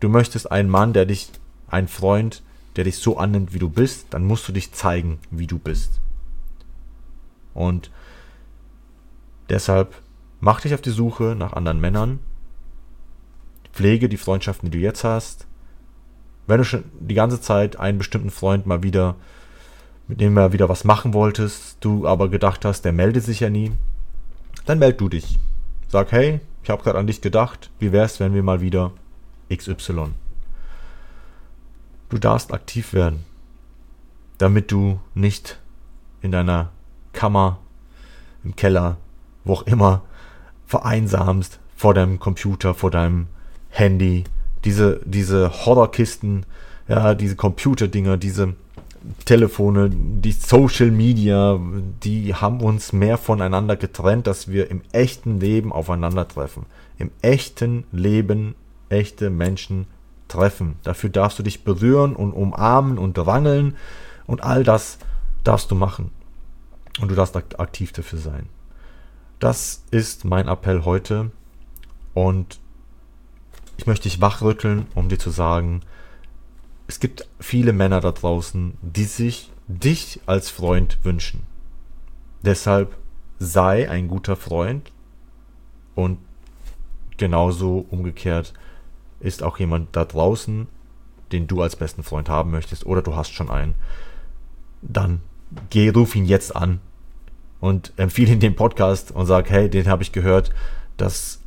Du 0.00 0.08
möchtest 0.08 0.50
einen 0.50 0.68
Mann, 0.68 0.92
der 0.92 1.06
dich, 1.06 1.30
einen 1.68 1.88
Freund, 1.88 2.42
der 2.76 2.84
dich 2.84 2.96
so 2.96 3.18
annimmt, 3.18 3.52
wie 3.52 3.58
du 3.58 3.68
bist, 3.68 4.06
dann 4.10 4.24
musst 4.24 4.48
du 4.48 4.52
dich 4.52 4.72
zeigen, 4.72 5.18
wie 5.30 5.46
du 5.46 5.58
bist. 5.58 6.00
Und 7.54 7.90
deshalb 9.48 9.94
mach 10.40 10.60
dich 10.60 10.74
auf 10.74 10.80
die 10.80 10.90
Suche 10.90 11.34
nach 11.36 11.52
anderen 11.52 11.80
Männern, 11.80 12.18
pflege 13.72 14.08
die 14.08 14.16
Freundschaften, 14.16 14.70
die 14.70 14.78
du 14.78 14.82
jetzt 14.82 15.04
hast. 15.04 15.46
Wenn 16.46 16.58
du 16.58 16.64
schon 16.64 16.84
die 16.98 17.14
ganze 17.14 17.40
Zeit 17.40 17.78
einen 17.78 17.98
bestimmten 17.98 18.30
Freund 18.30 18.66
mal 18.66 18.82
wieder, 18.82 19.16
mit 20.08 20.20
dem 20.20 20.34
du 20.34 20.52
wieder 20.52 20.68
was 20.68 20.84
machen 20.84 21.14
wolltest, 21.14 21.76
du 21.80 22.06
aber 22.06 22.28
gedacht 22.28 22.64
hast, 22.64 22.82
der 22.82 22.92
meldet 22.92 23.24
sich 23.24 23.40
ja 23.40 23.50
nie, 23.50 23.72
dann 24.66 24.78
meld 24.78 25.00
du 25.00 25.08
dich. 25.08 25.38
Sag, 25.88 26.10
hey, 26.12 26.40
ich 26.62 26.70
habe 26.70 26.82
gerade 26.82 26.98
an 26.98 27.06
dich 27.06 27.20
gedacht. 27.20 27.70
Wie 27.78 27.92
wär's, 27.92 28.20
wenn 28.20 28.34
wir 28.34 28.42
mal 28.42 28.60
wieder 28.60 28.92
XY? 29.54 30.12
Du 32.08 32.18
darfst 32.18 32.52
aktiv 32.52 32.92
werden, 32.92 33.24
damit 34.38 34.70
du 34.70 35.00
nicht 35.14 35.58
in 36.20 36.30
deiner 36.30 36.70
Kammer, 37.12 37.58
im 38.44 38.54
Keller, 38.54 38.96
wo 39.44 39.54
auch 39.54 39.62
immer, 39.62 40.02
vereinsamst 40.66 41.58
vor 41.76 41.94
deinem 41.94 42.18
Computer, 42.20 42.74
vor 42.74 42.90
deinem 42.90 43.26
Handy. 43.70 44.24
Diese, 44.64 45.00
diese 45.04 45.50
Horrorkisten, 45.66 46.46
ja, 46.86 47.14
diese 47.14 47.36
Computerdinger, 47.36 48.16
diese 48.16 48.54
Telefone, 49.24 49.90
die 49.90 50.32
Social 50.32 50.90
Media, 50.90 51.58
die 52.02 52.34
haben 52.34 52.60
uns 52.60 52.92
mehr 52.92 53.18
voneinander 53.18 53.76
getrennt, 53.76 54.26
dass 54.26 54.48
wir 54.48 54.70
im 54.70 54.82
echten 54.92 55.40
Leben 55.40 55.72
aufeinandertreffen. 55.72 56.66
Im 56.98 57.10
echten 57.20 57.84
Leben 57.92 58.54
echte 58.88 59.30
Menschen 59.30 59.86
treffen. 60.28 60.76
Dafür 60.82 61.10
darfst 61.10 61.38
du 61.38 61.42
dich 61.42 61.64
berühren 61.64 62.14
und 62.14 62.32
umarmen 62.32 62.98
und 62.98 63.18
rangeln 63.18 63.76
und 64.26 64.42
all 64.42 64.64
das 64.64 64.98
darfst 65.44 65.70
du 65.70 65.74
machen. 65.74 66.10
Und 67.00 67.10
du 67.10 67.14
darfst 67.14 67.36
aktiv 67.36 67.92
dafür 67.92 68.18
sein. 68.18 68.46
Das 69.38 69.82
ist 69.90 70.24
mein 70.24 70.48
Appell 70.48 70.84
heute 70.84 71.30
und 72.14 72.60
ich 73.76 73.86
möchte 73.86 74.04
dich 74.04 74.20
wachrütteln, 74.20 74.86
um 74.94 75.08
dir 75.08 75.18
zu 75.18 75.30
sagen, 75.30 75.80
es 76.92 77.00
gibt 77.00 77.26
viele 77.40 77.72
Männer 77.72 78.02
da 78.02 78.12
draußen, 78.12 78.76
die 78.82 79.04
sich 79.04 79.50
dich 79.66 80.20
als 80.26 80.50
Freund 80.50 80.98
wünschen. 81.02 81.46
Deshalb 82.42 82.94
sei 83.38 83.88
ein 83.88 84.08
guter 84.08 84.36
Freund 84.36 84.92
und 85.94 86.18
genauso 87.16 87.86
umgekehrt 87.88 88.52
ist 89.20 89.42
auch 89.42 89.58
jemand 89.58 89.96
da 89.96 90.04
draußen, 90.04 90.68
den 91.32 91.46
du 91.46 91.62
als 91.62 91.76
besten 91.76 92.02
Freund 92.02 92.28
haben 92.28 92.50
möchtest 92.50 92.84
oder 92.84 93.00
du 93.00 93.16
hast 93.16 93.32
schon 93.32 93.48
einen, 93.48 93.74
dann 94.82 95.22
geh, 95.70 95.88
ruf 95.88 96.14
ihn 96.14 96.26
jetzt 96.26 96.54
an 96.54 96.78
und 97.58 97.94
empfehle 97.96 98.32
ihn 98.32 98.40
den 98.40 98.54
Podcast 98.54 99.12
und 99.12 99.24
sag, 99.24 99.48
hey, 99.48 99.70
den 99.70 99.88
habe 99.88 100.02
ich 100.02 100.12
gehört, 100.12 100.52
dass 100.98 101.40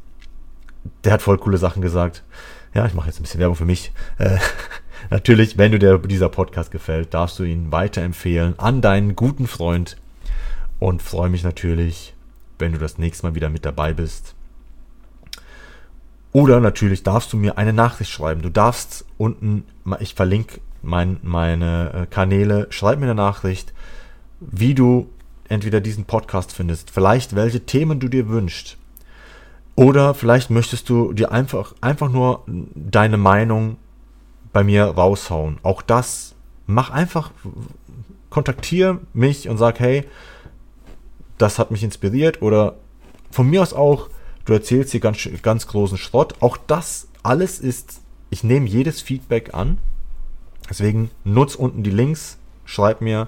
der 1.03 1.13
hat 1.13 1.21
voll 1.21 1.38
coole 1.38 1.60
Sachen 1.60 1.84
gesagt. 1.84 2.23
Ja, 2.73 2.88
ich 2.88 2.95
mache 2.95 3.08
jetzt 3.08 3.19
ein 3.19 3.23
bisschen 3.23 3.39
Werbung 3.39 3.55
für 3.55 3.65
mich. 3.65 3.93
Äh, 4.17 4.39
Natürlich, 5.09 5.57
wenn 5.57 5.71
du 5.71 5.79
dir 5.79 5.97
dieser 5.99 6.29
Podcast 6.29 6.71
gefällt, 6.71 7.13
darfst 7.13 7.39
du 7.39 7.43
ihn 7.43 7.71
weiterempfehlen 7.71 8.57
an 8.57 8.81
deinen 8.81 9.15
guten 9.15 9.47
Freund 9.47 9.97
und 10.79 11.01
freue 11.01 11.29
mich 11.29 11.43
natürlich, 11.43 12.13
wenn 12.59 12.71
du 12.71 12.77
das 12.77 12.97
nächste 12.97 13.27
Mal 13.27 13.35
wieder 13.35 13.49
mit 13.49 13.65
dabei 13.65 13.93
bist. 13.93 14.35
Oder 16.31 16.59
natürlich 16.59 17.03
darfst 17.03 17.31
du 17.31 17.37
mir 17.37 17.57
eine 17.57 17.71
Nachricht 17.71 18.11
schreiben. 18.11 18.41
Du 18.41 18.49
darfst 18.49 19.05
unten, 19.17 19.63
ich 19.99 20.15
verlinke 20.15 20.59
mein, 20.81 21.17
meine 21.21 21.93
äh, 21.93 22.05
Kanäle, 22.07 22.67
schreib 22.71 22.99
mir 22.99 23.05
eine 23.05 23.15
Nachricht, 23.15 23.73
wie 24.39 24.73
du 24.73 25.09
entweder 25.47 25.79
diesen 25.79 26.05
Podcast 26.05 26.51
findest, 26.51 26.91
vielleicht 26.91 27.35
welche 27.35 27.65
Themen 27.65 27.99
du 27.99 28.07
dir 28.07 28.27
wünschst. 28.27 28.77
Oder 29.75 30.13
vielleicht 30.13 30.49
möchtest 30.49 30.89
du 30.89 31.13
dir 31.13 31.31
einfach, 31.31 31.73
einfach 31.81 32.09
nur 32.09 32.43
deine 32.47 33.17
Meinung 33.17 33.77
bei 34.55 34.63
mir 34.63 34.85
raushauen. 34.85 35.57
Auch 35.63 35.81
das, 35.81 36.33
mach 36.65 36.89
einfach, 36.89 37.31
kontaktiere 38.29 39.01
mich 39.13 39.49
und 39.49 39.57
sag, 39.57 39.81
hey, 39.81 40.05
das 41.37 41.59
hat 41.59 41.71
mich 41.71 41.83
inspiriert 41.83 42.41
oder 42.41 42.75
von 43.31 43.49
mir 43.49 43.61
aus 43.61 43.73
auch, 43.73 44.07
du 44.45 44.53
erzählst 44.53 44.91
hier 44.91 45.01
ganz, 45.01 45.27
ganz 45.41 45.67
großen 45.67 45.97
Schrott. 45.97 46.35
Auch 46.39 46.55
das 46.55 47.09
alles 47.21 47.59
ist, 47.59 47.99
ich 48.29 48.45
nehme 48.45 48.69
jedes 48.69 49.01
Feedback 49.01 49.53
an. 49.53 49.77
Deswegen 50.69 51.11
nutz 51.25 51.55
unten 51.55 51.83
die 51.83 51.89
Links, 51.89 52.37
schreib 52.63 53.01
mir 53.01 53.27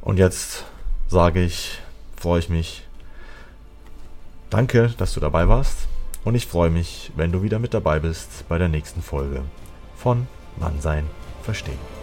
und 0.00 0.18
jetzt 0.18 0.64
sage 1.08 1.44
ich, 1.44 1.78
freue 2.16 2.38
ich 2.38 2.48
mich. 2.48 2.86
Danke, 4.48 4.94
dass 4.96 5.12
du 5.12 5.20
dabei 5.20 5.46
warst 5.46 5.88
und 6.24 6.34
ich 6.34 6.46
freue 6.46 6.70
mich, 6.70 7.12
wenn 7.16 7.32
du 7.32 7.42
wieder 7.42 7.58
mit 7.58 7.74
dabei 7.74 7.98
bist 7.98 8.48
bei 8.48 8.56
der 8.56 8.68
nächsten 8.68 9.02
Folge 9.02 9.42
von 9.94 10.26
Mannsein 10.58 11.08
verstehen. 11.42 11.97